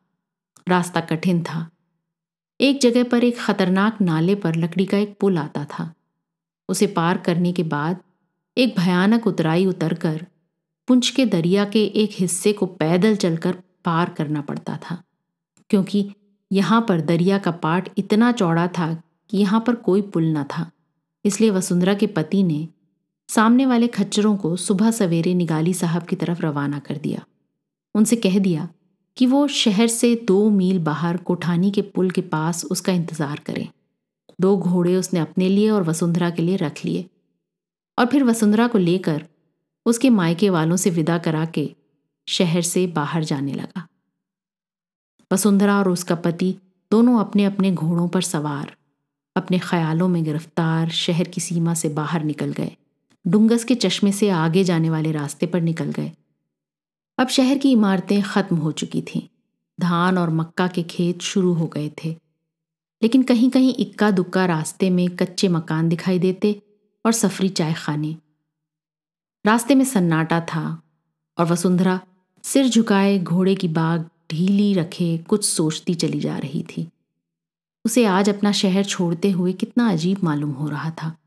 रास्ता 0.67 1.02
कठिन 1.02 1.43
था 1.43 1.69
एक 2.62 2.80
जगह 2.82 3.04
पर 3.04 3.24
एक 3.24 3.38
खतरनाक 3.38 4.02
नाले 4.02 4.34
पर 4.36 4.56
लकड़ी 4.56 4.86
का 4.86 4.97
एक 4.97 5.15
पुल 5.19 5.38
आता 5.38 5.63
था। 5.65 5.93
उसे 6.69 6.88
पार 6.88 7.17
करने 7.17 7.52
के 7.52 7.63
बाद 7.63 8.02
एक 8.58 8.76
भयानक 8.78 9.28
उतराई 9.28 9.65
उतरकर 9.65 10.26
पुंछ 10.88 11.10
के 11.10 11.26
दरिया 11.26 11.63
के 11.65 11.84
एक 11.95 12.10
हिस्से 12.13 12.54
को 12.54 12.65
पैदल 12.65 13.15
चलकर 13.15 13.56
पार 13.86 14.10
करना 14.10 14.41
पड़ता 14.41 14.78
था, 14.82 15.02
क्योंकि 15.69 16.13
यहाँ 16.52 16.86
पर 16.89 17.02
दरिया 17.02 17.38
का 17.38 17.52
पाट 17.54 17.89
इतना 17.97 18.32
चौड़ा 18.32 18.67
था 18.67 18.93
कि 19.30 19.38
यहाँ 19.38 19.63
पर 19.67 19.76
कोई 19.78 20.02
पुल 20.04 20.26
न 20.28 20.43
था। 20.43 20.69
इसलिए 21.26 21.50
वसुंधरा 21.50 21.93
के 21.93 22.08
पति 22.08 22.43
ने 22.43 22.67
सामने 23.30 23.65
वाले 23.65 23.88
खच्चरों 23.88 24.36
को 24.38 24.56
सुबह 24.58 24.91
सवेरे 24.91 25.34
निगाली 25.34 25.74
साहब 25.74 26.04
की 26.04 26.15
तरफ़ 26.15 26.41
रवाना 26.41 26.80
कर 26.80 26.97
दिया। 26.97 27.24
उनसे 27.95 28.15
कह 28.15 28.38
दिया 28.39 28.67
कि 29.21 29.25
वो 29.25 29.47
शहर 29.47 29.88
से 29.88 30.15
दो 30.27 30.49
मील 30.49 30.79
बाहर 30.79 31.17
कोठानी 31.17 31.71
के 31.71 31.81
पुल 31.81 32.10
के 32.12 32.21
पास 32.21 32.65
उसका 32.65 32.93
इंतज़ार 32.93 33.39
करें। 33.39 33.67
दो 34.41 34.57
घोड़े 34.57 34.95
उसने 34.95 35.19
अपने 35.19 35.49
लिए 35.49 35.69
और 35.69 35.84
वसुंधरा 35.84 36.29
के 36.29 36.41
लिए 36.41 36.55
रख 36.55 36.86
लिए। 36.86 37.05
और 37.99 38.05
फिर 38.05 38.23
वसुंधरा 38.23 38.67
को 38.67 38.77
लेकर 38.77 39.25
उसके 39.86 40.10
मायके 40.10 40.49
वालों 40.49 40.75
से 40.75 40.89
विदा 40.89 41.17
करा 41.17 41.45
के 41.45 41.75
शहर 42.27 42.62
से 42.62 42.88
बाहर 42.88 43.23
जाने 43.23 43.53
लगा। 43.53 43.88
वसुंधरा 45.34 45.77
और 45.79 45.89
उसका 45.89 46.15
पति 46.15 46.55
दोनों 46.91 47.19
अपने 47.19 47.45
अपने 47.45 47.71
घोड़ों 47.71 48.07
पर 48.07 48.21
सवार, 48.21 48.75
अपने 49.36 49.60
ख्यालों 49.60 50.07
में 50.07 50.23
गिरफ़्तार 50.23 50.89
शहर 50.89 51.27
की 51.27 51.41
सीमा 51.41 51.73
से 51.73 51.89
बाहर 51.89 52.23
निकल 52.23 52.51
गए। 52.51 52.75
डुंगस 53.27 53.63
के 53.63 53.75
चश्मे 53.75 54.12
से 54.12 54.29
आगे 54.29 54.63
जाने 54.63 54.89
वाले 54.89 55.12
रास्ते 55.12 55.45
पर 55.45 55.62
निकल 55.62 55.91
गए। 55.91 56.12
अब 57.21 57.27
शहर 57.27 57.57
की 57.57 57.71
इमारतें 57.71 58.23
खत्म 58.23 58.55
हो 58.55 58.71
चुकी 58.71 59.01
थीं। 59.01 59.21
धान 59.81 60.17
और 60.17 60.29
मक्का 60.29 60.67
के 60.67 60.84
खेत 60.84 61.21
शुरू 61.21 61.53
हो 61.53 61.67
गए 61.67 61.91
थे। 62.03 62.10
लेकिन 63.03 63.23
कहीं 63.23 63.49
कहीं 63.49 63.75
इक्का 63.75 64.12
दुक्का 64.12 64.45
रास्ते 64.45 64.89
में 64.89 65.15
कच्चे 65.15 65.47
मकान 65.47 65.89
दिखाई 65.89 66.19
देते 66.19 66.62
और 67.05 67.12
सफरी 67.12 67.49
चाय 67.49 67.73
खाने 67.73 68.17
रास्ते 69.45 69.75
में 69.75 69.86
सन्नाटा 69.86 70.39
था 70.39 70.84
और 71.38 71.45
वसुंधरा 71.45 72.01
सिर 72.43 72.67
झुकाए 72.69 73.19
घोड़े 73.19 73.55
की 73.55 73.67
बाग 73.67 74.10
ढीली 74.31 74.73
रखे 74.73 75.17
कुछ 75.17 75.45
सोचती 75.45 75.93
चली 75.93 76.19
जा 76.19 76.38
रही 76.38 76.63
थी। 76.63 76.89
उसे 77.86 78.05
आज 78.05 78.29
अपना 78.29 78.51
शहर 78.51 78.86
छोड़ते 78.86 79.31
हुए 79.31 79.53
कितना 79.53 79.91
अजीब 79.91 80.17
मालूम 80.23 80.51
हो 80.51 80.69
रहा 80.69 80.91
था। 80.91 81.17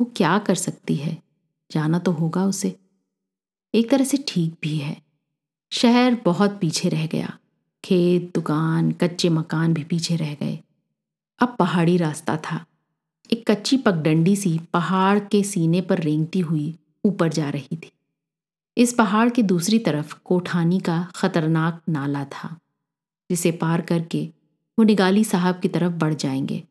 वो 0.00 0.12
क्या 0.16 0.38
कर 0.38 0.54
सकती 0.54 0.96
है? 0.96 1.22
जाना 1.70 1.98
तो 1.98 2.10
होगा 2.10 2.44
उसे। 2.44 2.76
एक 3.74 3.90
तरह 3.90 4.04
से 4.04 4.24
ठीक 4.28 4.56
भी 4.62 4.76
है। 4.76 5.03
शहर 5.74 6.14
बहुत 6.24 6.58
पीछे 6.60 6.88
रह 6.88 7.06
गया। 7.06 7.38
खेत, 7.84 8.30
दुकान, 8.34 8.92
कच्चे 8.92 9.28
मकान 9.28 9.74
भी 9.74 9.84
पीछे 9.84 10.16
रह 10.16 10.34
गए। 10.34 10.58
अब 11.40 11.56
पहाड़ी 11.58 11.96
रास्ता 11.96 12.36
था। 12.36 12.64
एक 13.32 13.50
कच्ची 13.50 13.76
पगडंडी 13.76 14.36
सी 14.36 14.60
पहाड़ 14.72 15.18
के 15.18 15.42
सीने 15.44 15.80
पर 15.80 15.98
रेंगती 15.98 16.40
हुई 16.40 16.74
ऊपर 17.04 17.28
जा 17.28 17.50
रही 17.50 17.76
थी। 17.76 17.90
इस 18.76 18.92
पहाड़ 18.92 19.28
की 19.30 19.42
दूसरी 19.42 19.78
तरफ़ 19.78 20.14
कोठानी 20.24 20.80
का 20.80 21.10
खतरनाक 21.14 21.82
नाला 21.88 22.24
था, 22.24 22.56
जिसे 23.30 23.50
पार 23.50 23.80
करके 23.80 24.24
वो 24.78 24.84
निगाली 24.84 25.24
साहब 25.24 25.60
की 25.60 25.68
तरफ़ 25.68 25.92
बढ़ 25.92 26.14
जाएँगे 26.14 26.62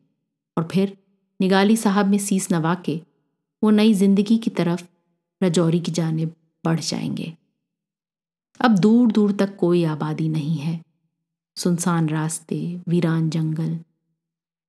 और 0.56 0.68
फिर 0.72 0.96
निगाली 1.40 1.76
साहब 1.76 2.06
में 2.06 2.18
सीस 2.18 2.52
नवा 2.52 2.74
के 2.74 3.00
वो 3.62 3.70
नई 3.70 3.94
ज़िंदगी 3.94 4.38
की 4.38 4.50
तरफ़ 4.50 4.84
रजौरी 5.42 5.80
की 5.80 5.92
जानब 5.92 6.34
बढ़ 6.64 6.80
जाएँगे। 6.80 7.36
अब 8.60 8.78
दूर 8.78 9.12
दूर 9.12 9.32
तक 9.32 9.56
कोई 9.56 9.84
आबादी 9.84 10.28
नहीं 10.28 10.56
है। 10.56 10.80
सुनसान 11.56 12.08
रास्ते, 12.08 12.80
वीरान 12.88 13.28
जंगल 13.30 13.78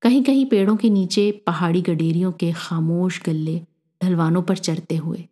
कहीं 0.01 0.23
कहीं 0.23 0.45
पेड़ों 0.45 0.75
के 0.75 0.89
नीचे 0.89 1.31
पहाड़ी 1.47 1.81
गडेरियों 1.81 2.31
के 2.31 2.51
खामोश 2.53 3.21
गल्ले 3.25 3.59
ढलवानों 4.01 4.41
पर 4.41 4.57
चरते 4.57 4.95
हुए। 4.95 5.27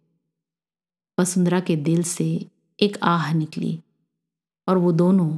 वसुंधरा 1.18 1.60
के 1.60 1.76
दिल 1.76 2.04
से 2.04 2.26
एक 2.80 2.98
आह 3.04 3.34
निकली 3.34 3.80
और 4.68 4.78
वो 4.78 4.92
दोनों 4.92 5.30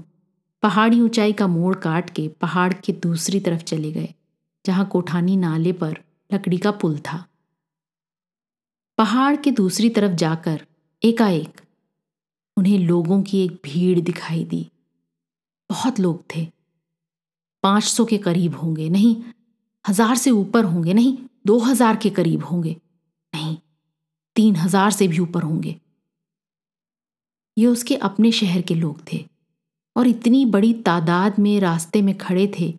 पहाड़ी 0.63 1.01
ऊंचाई 1.01 1.33
का 1.33 1.47
मोड़ 1.47 1.75
काट 1.75 2.09
के 2.09 2.27
पहाड़ 2.41 2.73
के 2.73 2.93
दूसरी 2.93 3.39
तरफ़ 3.39 3.63
चले 3.63 3.91
गए, 3.91 4.13
जहाँ 4.65 4.85
कोठानी 4.85 5.37
नाले 5.37 5.71
पर 5.73 5.97
लकड़ी 6.33 6.57
का 6.57 6.71
पुल 6.71 6.97
था। 6.99 7.25
पहाड़ 8.97 9.35
के 9.35 9.51
दूसरी 9.51 9.89
तरफ़ 9.89 10.13
जाकर 10.13 10.65
एकाएक 11.03 11.61
उन्हें 12.57 12.77
लोगों 12.79 13.21
की 13.23 13.43
एक 13.45 13.59
भीड़ 13.65 13.99
दिखाई 13.99 14.43
दी। 14.43 14.65
बहुत 15.69 15.99
लोग 15.99 16.23
थे। 16.35 16.47
पाँच 17.63 17.83
सौ 17.83 18.05
के 18.05 18.17
करीब 18.17 18.55
होंगे, 18.55 18.89
नहीं, 18.89 19.15
हज़ार 19.85 20.15
से 20.15 20.31
ऊपर 20.31 20.65
होंगे, 20.65 20.93
नहीं, 20.93 21.17
दो 21.47 21.57
हज़ार 21.59 21.95
के 21.95 22.09
करीब 22.09 22.43
होंगे, 22.43 22.75
नहीं, 23.33 23.57
तीन 24.35 24.55
हज़ार 24.55 24.91
से 24.91 25.07
भी 25.07 25.19
ऊपर 25.19 25.43
होंगे। 25.43 25.75
ये 27.57 27.67
उसके 27.67 27.95
अपने 27.95 28.31
शहर 28.31 28.61
के 28.61 28.75
लोग 28.75 29.01
थे 29.13 29.25
और 29.95 30.07
इतनी 30.07 30.45
बड़ी 30.45 30.73
तादाद 30.85 31.39
में 31.39 31.59
रास्ते 31.59 32.01
में 32.01 32.17
खड़े 32.17 32.47
थे 32.59 32.71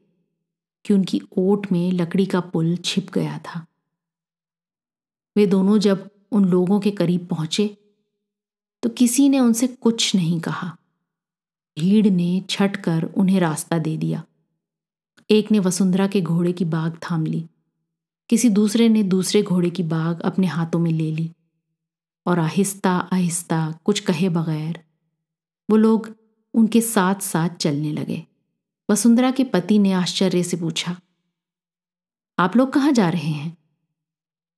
कि 0.84 0.94
उनकी 0.94 1.20
ओट 1.38 1.66
में 1.72 1.92
लकड़ी 1.92 2.26
का 2.26 2.40
पुल 2.40 2.76
छिप 2.76 3.10
गया 3.10 3.38
था। 3.38 3.64
वे 5.36 5.46
दोनों 5.46 5.78
जब 5.78 6.08
उन 6.32 6.44
लोगों 6.44 6.80
के 6.80 6.90
करीब 6.90 7.26
पहुँचे 7.26 7.66
तो 8.86 8.90
किसी 8.90 9.28
ने 9.28 9.38
उनसे 9.38 9.66
कुछ 9.66 10.14
नहीं 10.14 10.40
कहा। 10.40 10.76
भीड़ 11.78 12.06
ने 12.06 12.44
छट 12.50 12.76
कर 12.76 13.04
उन्हें 13.04 13.40
रास्ता 13.40 13.78
दे 13.78 13.96
दिया। 13.96 14.24
एक 15.30 15.50
ने 15.52 15.58
वसुंधरा 15.58 16.06
के 16.06 16.20
घोड़े 16.20 16.52
की 16.52 16.64
बाग 16.64 16.98
थाम 16.98 17.26
ली। 17.26 17.46
किसी 18.30 18.48
दूसरे 18.48 18.88
ने 18.88 19.02
दूसरे 19.02 19.42
घोड़े 19.42 19.70
की 19.70 19.82
बाग 19.82 20.20
अपने 20.20 20.46
हाथों 20.46 20.78
में 20.78 20.90
ले 20.90 21.10
ली। 21.12 21.30
और 22.26 22.38
आहिस्ता 22.38 22.90
आहिस्ता, 23.12 23.78
कुछ 23.84 24.00
कहे 24.00 24.28
बगैर, 24.28 24.84
वो 25.70 25.76
लोग 25.76 26.16
उनके 26.54 26.80
साथ 26.80 27.14
साथ 27.14 27.48
चलने 27.48 27.92
लगे। 27.92 28.26
वसुंधरा 28.90 29.30
के 29.30 29.44
पति 29.44 29.78
ने 29.78 29.92
आश्चर्य 29.92 30.42
से 30.42 30.56
पूछा, 30.56 31.00
आप 32.38 32.56
लोग 32.56 32.72
कहाँ 32.72 32.92
जा 32.92 33.08
रहे 33.08 33.30
हैं? 33.30 33.56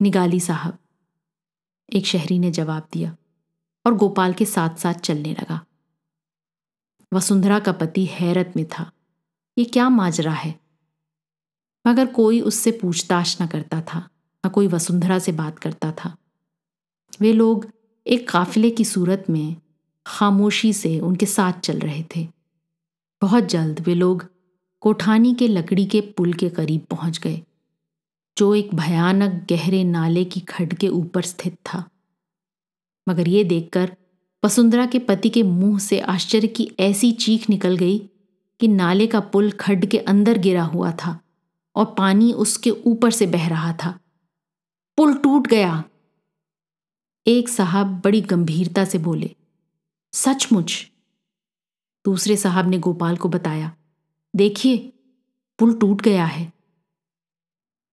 निगाली 0.02 0.40
साहब, 0.40 0.78
एक 1.92 2.06
शहरी 2.06 2.38
ने 2.38 2.50
जवाब 2.50 2.88
दिया। 2.92 3.16
और 3.86 3.94
गोपाल 3.94 4.32
के 4.32 4.44
साथ 4.44 4.76
साथ 4.76 4.94
चलने 4.94 5.32
लगा। 5.32 5.64
वसुंधरा 7.14 7.58
का 7.58 7.72
पति 7.72 8.04
हैरत 8.04 8.52
में 8.56 8.64
था। 8.68 8.90
ये 9.58 9.64
क्या 9.64 9.88
माजरा 9.88 10.32
है? 10.32 10.54
मगर 11.86 12.06
कोई 12.06 12.40
उससे 12.40 12.70
पूछताछ 12.70 13.42
न 13.42 13.46
करता 13.46 13.80
था, 13.82 14.08
न 14.46 14.48
कोई 14.48 14.66
वसुंधरा 14.66 15.18
से 15.18 15.32
बात 15.32 15.58
करता 15.58 15.92
था। 15.92 16.16
वे 17.20 17.32
लोग 17.32 17.66
एक 18.06 18.28
काफिले 18.28 18.70
की 18.70 18.84
सूरत 18.84 19.24
में 19.30 19.56
खामोशी 20.06 20.72
से 20.72 20.98
उनके 21.00 21.26
साथ 21.26 21.52
चल 21.52 21.78
रहे 21.78 22.04
थे। 22.16 22.28
बहुत 23.22 23.44
जल्द 23.44 23.80
वे 23.80 23.94
लोग 23.94 24.26
कोठानी 24.80 25.34
के 25.34 25.48
लकड़ी 25.48 25.86
के 25.86 26.00
पुल 26.00 26.32
के 26.32 26.48
करीब 26.48 26.80
पहुँच 26.80 27.18
गए, 27.18 27.42
जो 28.36 28.54
एक 28.54 28.74
भयानक 28.74 29.46
गहरे 29.50 29.84
नाले 29.84 30.24
की 30.24 30.40
खड 30.40 30.74
के 30.74 30.88
ऊपर 30.88 31.22
स्थित 31.22 31.56
था। 31.66 31.88
मगर 33.08 33.28
ये 33.28 33.44
देखकर 33.44 33.96
वसुंधरा 34.44 34.86
के 34.86 34.98
पति 34.98 35.28
के 35.28 35.42
मुँह 35.42 35.78
से 35.78 36.00
आश्चर्य 36.00 36.48
की 36.48 36.70
ऐसी 36.80 37.12
चीख 37.12 37.48
निकल 37.50 37.76
गई 37.76 37.98
कि 38.60 38.68
नाले 38.68 39.06
का 39.06 39.20
पुल 39.20 39.50
खड्ड 39.50 39.86
के 39.86 39.98
अंदर 39.98 40.38
गिरा 40.38 40.64
हुआ 40.64 40.92
था 40.92 41.18
और 41.76 41.94
पानी 41.98 42.32
उसके 42.32 42.70
ऊपर 42.70 43.10
से 43.10 43.26
बह 43.26 43.48
रहा 43.48 43.72
था। 43.72 43.98
पुल 44.98 45.14
टूट 45.14 45.46
गया। 45.46 45.84
एक 47.26 47.48
साहब 47.48 48.00
बड़ी 48.04 48.20
गंभीरता 48.20 48.84
से 48.84 48.98
बोले, 48.98 49.34
सचमुच? 50.12 50.86
दूसरे 52.04 52.36
साहब 52.36 52.68
ने 52.68 52.78
गोपाल 52.78 53.16
को 53.16 53.28
बताया, 53.28 53.72
देखिए, 54.36 54.78
पुल 55.58 55.74
टूट 55.74 56.02
गया 56.02 56.24
है। 56.24 56.52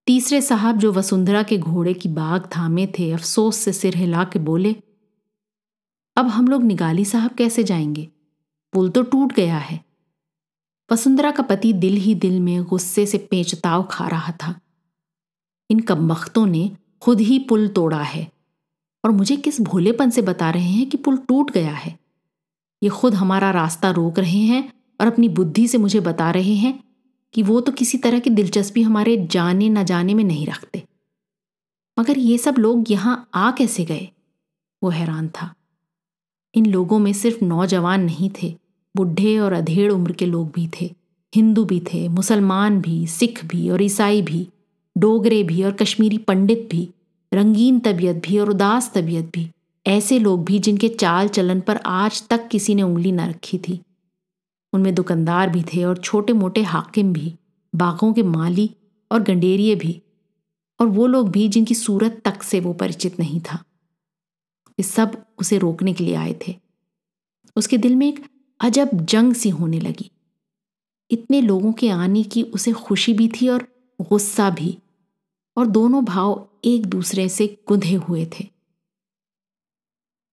तीसरे 0.08 0.42
साहब 0.42 0.78
जो 0.78 0.92
वसुंधरा 0.94 1.44
के 1.44 1.58
घोड़े 1.58 1.94
की 1.94 2.10
बाग 2.10 2.50
थामे 2.58 2.88
थे, 2.88 3.12
अफसोस 3.12 3.58
से 3.58 3.74
सिर 3.74 3.98
हिला 3.98 4.24
के 4.24 4.40
बोले 4.40 4.76
अब 6.18 6.28
हम 6.28 6.48
लोग 6.48 6.64
निगाली 6.64 7.06
साहब 7.06 7.32
कैसे 7.32 7.64
जाएँगे? 7.64 8.10
पुल 8.74 8.90
तो 8.90 9.02
टूट 9.02 9.34
गया 9.34 9.58
है। 9.58 9.86
वसुंधरा 10.92 11.32
का 11.32 11.44
पति 11.44 11.74
दिल 11.74 11.96
ही 11.96 12.16
दिल 12.16 12.40
में 12.40 12.64
गुस्से 12.64 13.06
से 13.06 13.18
पेचताव 13.18 13.84
खा 13.84 14.08
रहा 14.08 14.32
था। 14.32 14.60
इन 15.70 15.80
कमबख्तों 15.80 16.46
ने 16.46 16.78
खुद 17.02 17.20
ही 17.20 17.40
पुल 17.40 17.68
तोड़ा 17.68 18.02
है। 18.02 18.32
और 19.06 19.12
मुझे 19.12 19.36
किस 19.36 19.62
भोलेपन 19.62 20.10
से 20.10 20.22
बता 20.22 20.50
रहे 20.50 20.70
हैं 20.70 20.90
कि 20.90 20.98
पुल 20.98 21.18
टूट 21.18 21.52
गया 21.52 21.74
है? 21.74 22.00
ये 22.84 22.90
खुद 22.90 23.14
हमारा 23.14 23.52
रास्ता 23.52 23.92
रोक 23.92 24.20
रहे 24.20 24.40
हैं 24.40 24.74
और 25.02 25.08
अपनी 25.08 25.30
बुद्धि 25.30 25.68
से 25.68 25.78
मुझे 25.78 26.00
बता 26.00 26.32
रहे 26.32 26.56
हैं 26.56 26.84
कि 27.34 27.44
वो 27.44 27.62
तो 27.62 27.72
किसी 27.72 27.98
तरह 27.98 28.20
की 28.20 28.30
दिलचस्पी 28.30 28.82
हमारे 28.82 29.28
जाने 29.28 29.70
न 29.70 29.84
जाने 29.84 30.14
में 30.14 30.24
नहीं 30.24 30.48
रखते। 30.48 30.84
मगर 32.00 32.18
ये 32.18 32.38
सब 32.38 32.56
लोग 32.58 32.92
यहाँ 32.92 33.30
आ 33.34 33.52
कैसे 33.52 33.86
गए? 33.86 34.10
वो 34.84 34.90
हैरान 34.90 35.30
था। 35.30 35.56
इन 36.56 36.66
लोगों 36.66 37.00
में 37.00 37.14
सिर्फ़ 37.14 37.46
नौजवान 37.46 38.04
नहीं 38.04 38.30
थे, 38.44 38.56
बुढ़े 38.98 39.40
और 39.40 39.54
अधेड़ 39.54 39.92
उम्र 39.92 40.12
के 40.12 40.26
लोग 40.26 40.52
भी 40.52 40.70
थे, 40.82 40.96
हिंदू 41.36 41.66
भी 41.66 41.80
थे, 41.80 42.08
मुसलमान 42.08 42.82
भी, 42.82 43.08
सिख 43.08 43.46
भी 43.46 43.70
और 43.70 43.82
ईसाई 43.82 44.22
भी, 44.22 44.48
डोगरे 44.98 45.44
भी 45.44 45.64
और 45.64 45.72
कश्मीरी 45.72 46.18
पंडित 46.18 46.68
भी, 46.72 46.90
रंगीन 47.34 47.80
तबीयत 47.80 48.16
भी 48.16 48.40
और 48.40 48.50
उदास 48.50 48.92
तबीयत 48.96 49.26
भी, 49.26 49.50
ऐसे 49.88 50.20
लोग 50.20 50.46
भी 50.46 50.60
जिनके 50.60 50.90
चाल 50.90 51.28
चलन 51.28 51.60
पर 51.60 51.78
आज 51.78 52.28
तक 52.28 52.48
किसी 52.48 52.76
ने 52.76 52.82
उंगली 52.82 53.12
न 53.12 53.20
रखी 53.20 53.58
थी। 53.58 53.82
उनमें 54.74 54.96
दुकानदार 54.96 55.50
भी 55.50 55.64
थे 55.64 55.84
और 55.84 55.98
छोटे 55.98 56.34
मोटे 56.34 56.62
हाकिम 56.62 57.14
भी, 57.14 57.36
बागों 57.76 58.14
के 58.14 58.24
माली 58.24 58.70
और 59.12 59.24
गंडेरिए 59.24 59.76
भी, 59.76 60.02
और 60.80 60.88
वो 60.88 61.08
लोग 61.08 61.30
भी 61.30 61.48
जिनकी 61.48 61.76
सूरत 61.76 62.22
तक 62.26 62.44
से 62.44 62.60
वो 62.60 62.74
परिचित 62.74 63.20
नहीं 63.20 63.42
था। 63.42 63.64
ये 64.80 64.84
सब 64.84 65.26
उसे 65.38 65.58
रोकने 65.58 65.94
के 65.94 66.04
लिए 66.04 66.16
आए 66.16 66.40
थे। 66.48 66.56
उसके 67.56 67.78
दिल 67.78 67.96
में 67.96 68.08
एक 68.08 68.26
अजब 68.60 68.90
जंग 68.94 69.34
सी 69.34 69.50
होने 69.50 69.80
लगी। 69.80 70.12
इतने 71.12 71.42
लोगों 71.42 71.74
के 71.74 71.90
आने 71.90 72.24
की 72.24 72.44
उसे 72.44 72.72
खुशी 72.72 73.14
भी 73.14 73.28
थी 73.28 73.50
और 73.50 73.68
गुस्सा 74.02 74.50
भी, 74.50 74.78
और 75.58 75.68
दोनों 75.68 76.06
भाव 76.06 76.50
एक 76.66 76.86
दूसरे 76.86 77.30
से 77.30 77.64
गुंधे 77.68 77.94
हुए 77.94 78.26
थे। 78.26 78.50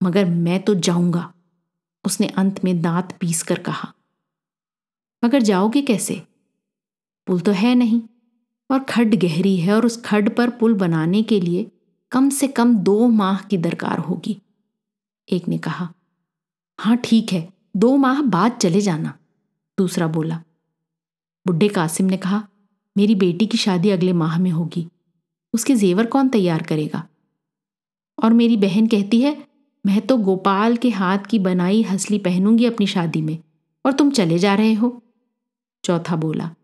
मगर 0.02 0.24
मैं 0.24 0.62
तो 0.62 0.74
जाऊँगा, 0.74 1.34
उसने 2.04 2.26
अंत 2.26 2.64
में 2.64 2.82
दांत 2.82 3.16
पीस 3.20 3.42
कर 3.42 3.58
कहा। 3.58 3.92
मगर 5.24 5.42
जाओगे 5.42 5.82
कैसे? 5.82 6.22
पुल 7.26 7.40
तो 7.40 7.52
है 7.52 7.74
नहीं, 7.74 8.02
और 8.70 8.84
खड्ड 8.84 9.14
गहरी 9.14 9.56
है 9.56 9.74
और 9.74 9.86
उस 9.86 10.02
खड्ड 10.02 10.36
पर 10.36 10.50
पुल 10.50 10.74
बनाने 10.74 11.22
के 11.22 11.40
लिए 11.40 11.70
कम 12.12 12.28
से 12.28 12.48
कम 12.48 12.76
दो 12.76 13.08
माह 13.08 13.40
की 13.42 13.58
दरकार 13.58 13.98
होगी। 13.98 14.40
एक 15.32 15.48
ने 15.48 15.58
कहा, 15.58 15.94
हाँ, 16.80 16.96
ठीक 16.96 17.32
है, 17.32 17.52
दो 17.76 17.96
माह 17.96 18.22
बाद 18.22 18.52
चले 18.52 18.80
जाना। 18.80 19.18
दूसरा 19.78 20.06
बोला, 20.06 20.42
बुढ़े 21.46 21.68
कासिम 21.68 22.06
ने 22.06 22.16
कहा, 22.16 22.48
मेरी 22.96 23.14
बेटी 23.14 23.46
की 23.46 23.58
शादी 23.58 23.90
अगले 23.90 24.12
माह 24.12 24.38
में 24.38 24.50
होगी। 24.50 24.88
उसके 25.54 25.76
जेवर 25.76 26.06
कौन 26.06 26.28
तैयार 26.28 26.62
करेगा? 26.62 27.08
और 28.22 28.32
मेरी 28.32 28.56
बहन 28.56 28.86
कहती 28.86 29.20
है, 29.20 29.46
मैं 29.86 30.06
तो 30.06 30.16
गोपाल 30.16 30.76
के 30.76 30.90
हाथ 30.90 31.18
की 31.18 31.38
बनाई 31.38 31.82
हसली 31.82 32.18
पहनूँगी 32.18 32.64
अपनी 32.64 32.86
शादी 32.86 33.22
में, 33.22 33.38
और 33.86 33.92
तुम 33.92 34.10
चले 34.10 34.38
जा 34.38 34.54
रहे 34.54 34.74
हो। 34.74 35.02
चौथा 35.84 36.16
बोला, 36.16 36.54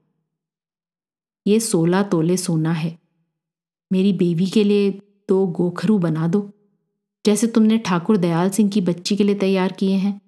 ये 1.47 1.61
सोलह 1.61 2.03
तोले 2.03 2.37
सोना 2.37 2.73
है। 2.73 2.99
मेरी 3.93 4.13
बेबी 4.13 4.47
के 4.47 4.65
लिए 4.65 5.01
तो 5.29 5.47
गोखरू 5.47 5.99
बना 5.99 6.27
दो। 6.29 6.51
जैसे 7.25 7.47
तुमने 7.47 7.79
ठाकुर 7.79 8.17
दयाल 8.17 8.51
सिंह 8.51 8.71
की 8.71 8.81
बच्ची 8.81 9.17
के 9.17 9.25
लिए 9.25 9.35
तैयार 9.35 9.73
किए 9.73 9.97
हैं, 9.97 10.21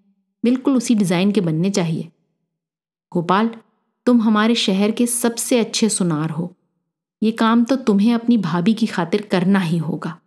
बिल्कुल 0.44 0.76
उसी 0.76 0.94
डिज़ाइन 0.94 1.32
के 1.32 1.40
बनने 1.40 1.70
चाहिए। 1.70 2.08
गोपाल, 3.12 3.50
तुम 4.06 4.20
हमारे 4.22 4.54
शहर 4.54 4.90
के 4.90 5.06
सबसे 5.06 5.58
अच्छे 5.58 5.88
सुनार 5.88 6.30
हो। 6.30 6.54
ये 7.22 7.32
काम 7.32 7.64
तो 7.64 7.76
तुम्हें 7.76 8.12
अपनी 8.14 8.36
भाभी 8.38 8.74
की 8.74 8.86
खातिर 8.86 9.22
करना 9.22 9.58
ही 9.58 9.78
होगा। 9.78 10.18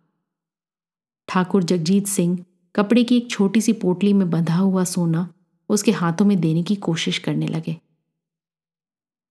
ठाकुर 1.28 1.62
जगजीत 1.62 2.06
सिंह 2.06 2.44
कपड़े 2.74 3.04
की 3.04 3.16
एक 3.16 3.30
छोटी 3.30 3.60
सी 3.60 3.72
पोटली 3.72 4.12
में 4.12 4.30
बंधा 4.30 4.56
हुआ 4.56 4.84
सोना 4.84 5.28
उसके 5.70 5.92
हाथों 5.92 6.24
में 6.24 6.40
देने 6.40 6.62
की 6.62 6.74
कोशिश 6.76 7.18
करने 7.18 7.46
लगे। 7.46 7.76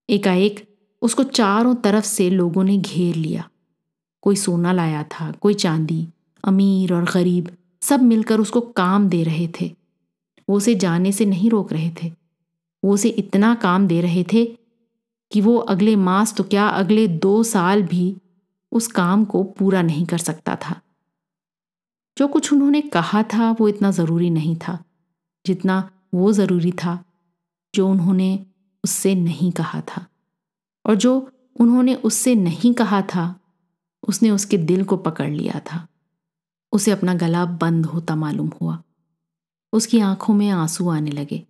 एकाएक 0.10 0.68
उसको 1.02 1.24
चारों 1.24 1.76
तरफ़ 1.76 2.06
से 2.06 2.30
लोगों 2.30 2.64
ने 2.64 2.78
घेर 2.78 3.16
लिया। 3.16 3.50
कोई 4.24 4.36
सोना 4.36 4.72
लाया 4.72 5.04
था, 5.04 5.32
कोई 5.32 5.54
चांदी। 5.54 6.08
अमीर 6.44 6.94
और 6.94 7.04
गरीब 7.04 7.58
सब 7.82 8.02
मिलकर 8.02 8.40
उसको 8.40 8.62
काम 8.62 9.10
दे 9.10 9.24
रहे 9.24 9.48
थे। 9.62 9.76
वो 10.50 10.58
उसे 10.58 10.76
जाने 10.76 11.12
से 11.12 11.26
नहीं 11.26 11.50
रोक 11.50 11.74
रहे 11.74 11.90
थे। 12.04 12.12
वो 12.86 12.94
उसे 12.94 13.10
इतना 13.10 13.56
काम 13.56 13.88
दे 13.88 14.02
रहे 14.02 14.24
थे 14.24 14.46
कि 15.32 15.42
वो 15.42 15.58
अगले 15.58 15.96
मास 15.96 16.34
तो 16.34 16.44
क्या 16.44 16.68
अगले 16.68 17.08
दो 17.08 17.44
साल 17.44 17.84
भी 17.84 18.18
उस 18.72 18.88
काम 18.88 19.26
को 19.26 19.44
पूरा 19.44 19.82
नहीं 19.82 20.06
कर 20.06 20.18
सकता 20.18 20.56
था। 20.56 20.82
जो 22.18 22.28
कुछ 22.28 22.54
उन्होंने 22.54 22.82
कहा 22.82 23.24
था 23.24 23.52
वो 23.52 23.68
इतना 23.68 23.92
ज़रूरी 23.92 24.30
नहीं 24.30 24.56
था, 24.56 24.84
जितना 25.46 25.90
वो 26.14 26.34
ज़रूरी 26.34 26.72
था, 26.72 27.04
जो 27.76 27.90
उन्होंने 27.90 28.46
उससे 28.84 29.16
नहीं 29.16 29.52
कहा 29.52 29.82
था। 29.82 30.08
और 30.86 30.96
जो 30.96 31.32
उन्होंने 31.60 31.96
उससे 31.96 32.36
नहीं 32.36 32.74
कहा 32.74 33.02
था 33.02 33.40
उसने 34.08 34.30
उसके 34.30 34.58
दिल 34.58 34.84
को 34.84 34.98
पकड़ 34.98 35.30
लिया 35.30 35.60
था। 35.60 35.88
उसे 36.72 36.92
अपना 36.92 37.14
गला 37.14 37.46
बंद 37.46 37.86
होता 37.86 38.16
मालूम 38.16 38.52
हुआ। 38.62 38.84
उसकी 39.74 40.00
आँखों 40.00 40.34
में 40.34 40.50
आँसू 40.50 40.90
आने 40.90 41.12
लगे। 41.12 41.46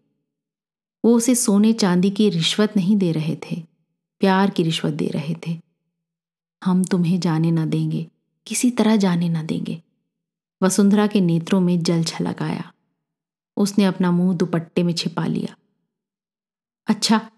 वो 1.05 1.17
उसे 1.17 1.35
सोने 1.35 1.73
चांदी 1.73 2.11
की 2.11 2.29
रिश्वत 2.29 2.73
नहीं 2.77 2.97
दे 2.97 3.11
रहे 3.11 3.35
थे, 3.35 3.65
प्यार 4.19 4.49
की 4.49 4.63
रिश्वत 4.63 4.93
दे 4.93 5.07
रहे 5.07 5.35
थे। 5.47 5.61
हम 6.63 6.83
तुम्हें 6.83 7.19
जाने 7.19 7.51
ना 7.51 7.65
देंगे, 7.65 8.11
किसी 8.47 8.71
तरह 8.71 8.95
जाने 8.95 9.29
ना 9.29 9.43
देंगे। 9.43 9.83
वसुंधरा 10.63 11.07
के 11.07 11.21
नेत्रों 11.21 11.61
में 11.61 11.83
जल 11.83 12.03
छलक 12.03 12.41
आया। 12.41 12.73
उसने 13.57 13.85
अपना 13.85 14.11
मुँह 14.11 14.37
दुपट्टे 14.37 14.83
में 14.83 14.93
छिपा 14.93 15.25
लिया। 15.25 15.55
अच्छा 16.87 17.31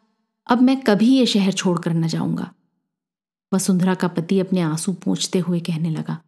अब 0.48 0.62
मैं 0.62 0.82
कभी 0.82 1.18
ये 1.18 1.26
शहर 1.26 1.52
छोड़कर 1.52 1.94
न 1.94 2.08
जाऊँगा। 2.08 2.55
वसुंधरा 3.54 3.94
का 3.94 4.08
पति 4.08 4.40
अपने 4.40 4.62
आँसू 4.62 4.94
पूछते 4.94 5.40
हुए 5.40 5.60
कहने 5.60 5.90
लगा। 5.90 6.22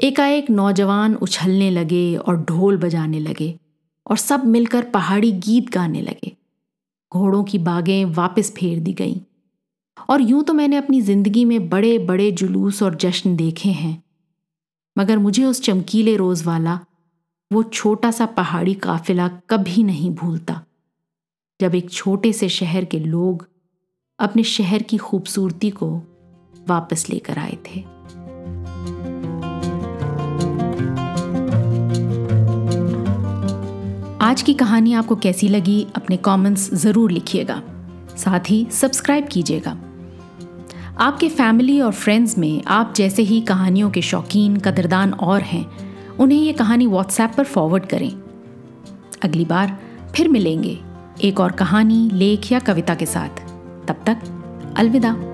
एकाएक 0.00 0.50
नौजवान 0.50 1.14
उछलने 1.14 1.70
लगे 1.70 2.16
और 2.16 2.36
ढोल 2.44 2.76
बजाने 2.76 3.20
लगे 3.20 3.58
और 4.06 4.16
सब 4.16 4.44
मिलकर 4.44 4.84
पहाड़ी 4.84 5.32
गीत 5.32 5.70
गाने 5.70 6.00
लगे। 6.02 6.36
घोड़ों 7.12 7.44
की 7.44 7.58
बागें 7.58 8.04
वापस 8.04 8.52
फेर 8.52 8.78
दी 8.78 8.92
गईं। 8.92 9.16
और 10.08 10.20
यूँ 10.20 10.42
तो 10.44 10.52
मैंने 10.52 10.76
अपनी 10.76 11.00
ज़िंदगी 11.00 11.44
में 11.44 11.68
बड़े 11.68 11.98
बड़े 11.98 12.32
जुलूस 12.32 12.82
और 12.82 12.94
जश्न 12.94 13.36
देखे 13.36 13.68
हैं। 13.68 14.02
मगर 14.98 15.18
मुझे 15.18 15.44
उस 15.44 15.62
चमकीले 15.62 16.16
रोज 16.16 16.42
वाला, 16.42 16.80
वो 17.52 17.62
छोटा 17.62 18.10
सा 18.10 18.26
पहाड़ी 18.26 18.74
काफिला 18.74 19.28
कभी 19.28 19.82
नहीं 19.82 20.10
भूलता। 20.10 20.64
जब 21.60 21.74
एक 21.74 21.90
छोटे 21.90 22.32
से 22.32 22.48
शहर 22.48 22.84
के 22.84 22.98
लोग 22.98 23.48
अपने 24.20 24.42
शहर 24.42 24.82
की 24.82 24.96
खूबसूरती 24.96 25.70
को 25.70 26.02
वापस 26.68 27.06
लेकर 27.10 27.38
आए 27.38 27.56
थे। 27.66 27.80
आज 34.20 34.42
की 34.42 34.54
कहानी 34.54 34.92
आपको 34.92 35.16
कैसी 35.16 35.48
लगी, 35.48 35.86
अपने 35.96 36.16
कमेंट्स 36.16 36.74
ज़रूर 36.74 37.10
लिखिएगा। 37.10 37.62
साथ 38.16 38.50
ही 38.50 38.66
सब्सक्राइब 38.70 39.28
कीजिएगा। 39.28 39.76
आपके 40.98 41.28
फैमिली 41.28 41.80
और 41.80 41.92
फ्रेंड्स 41.92 42.38
में 42.38 42.62
आप 42.66 42.92
जैसे 42.96 43.22
ही 43.22 43.40
कहानियों 43.40 43.90
के 43.90 44.02
शौकीन, 44.02 44.56
कदरदान 44.56 45.12
और 45.12 45.40
हैं, 45.40 45.66
उन्हें 46.16 46.40
ये 46.40 46.52
कहानी 46.52 46.86
व्हाट्सएप 46.86 47.32
पर 47.36 47.44
फॉरवर्ड 47.44 47.86
करें। 47.86 48.10
अगली 49.24 49.44
बार 49.44 49.78
फिर 50.14 50.28
मिलेंगे 50.28 50.78
एक 51.24 51.40
और 51.40 51.52
कहानी, 51.52 52.10
लेख 52.12 52.52
या 52.52 52.58
कविता 52.58 52.94
के 52.94 53.06
साथ। 53.06 53.49
तब 53.90 54.02
तक 54.06 54.18
अलविदा। 54.76 55.29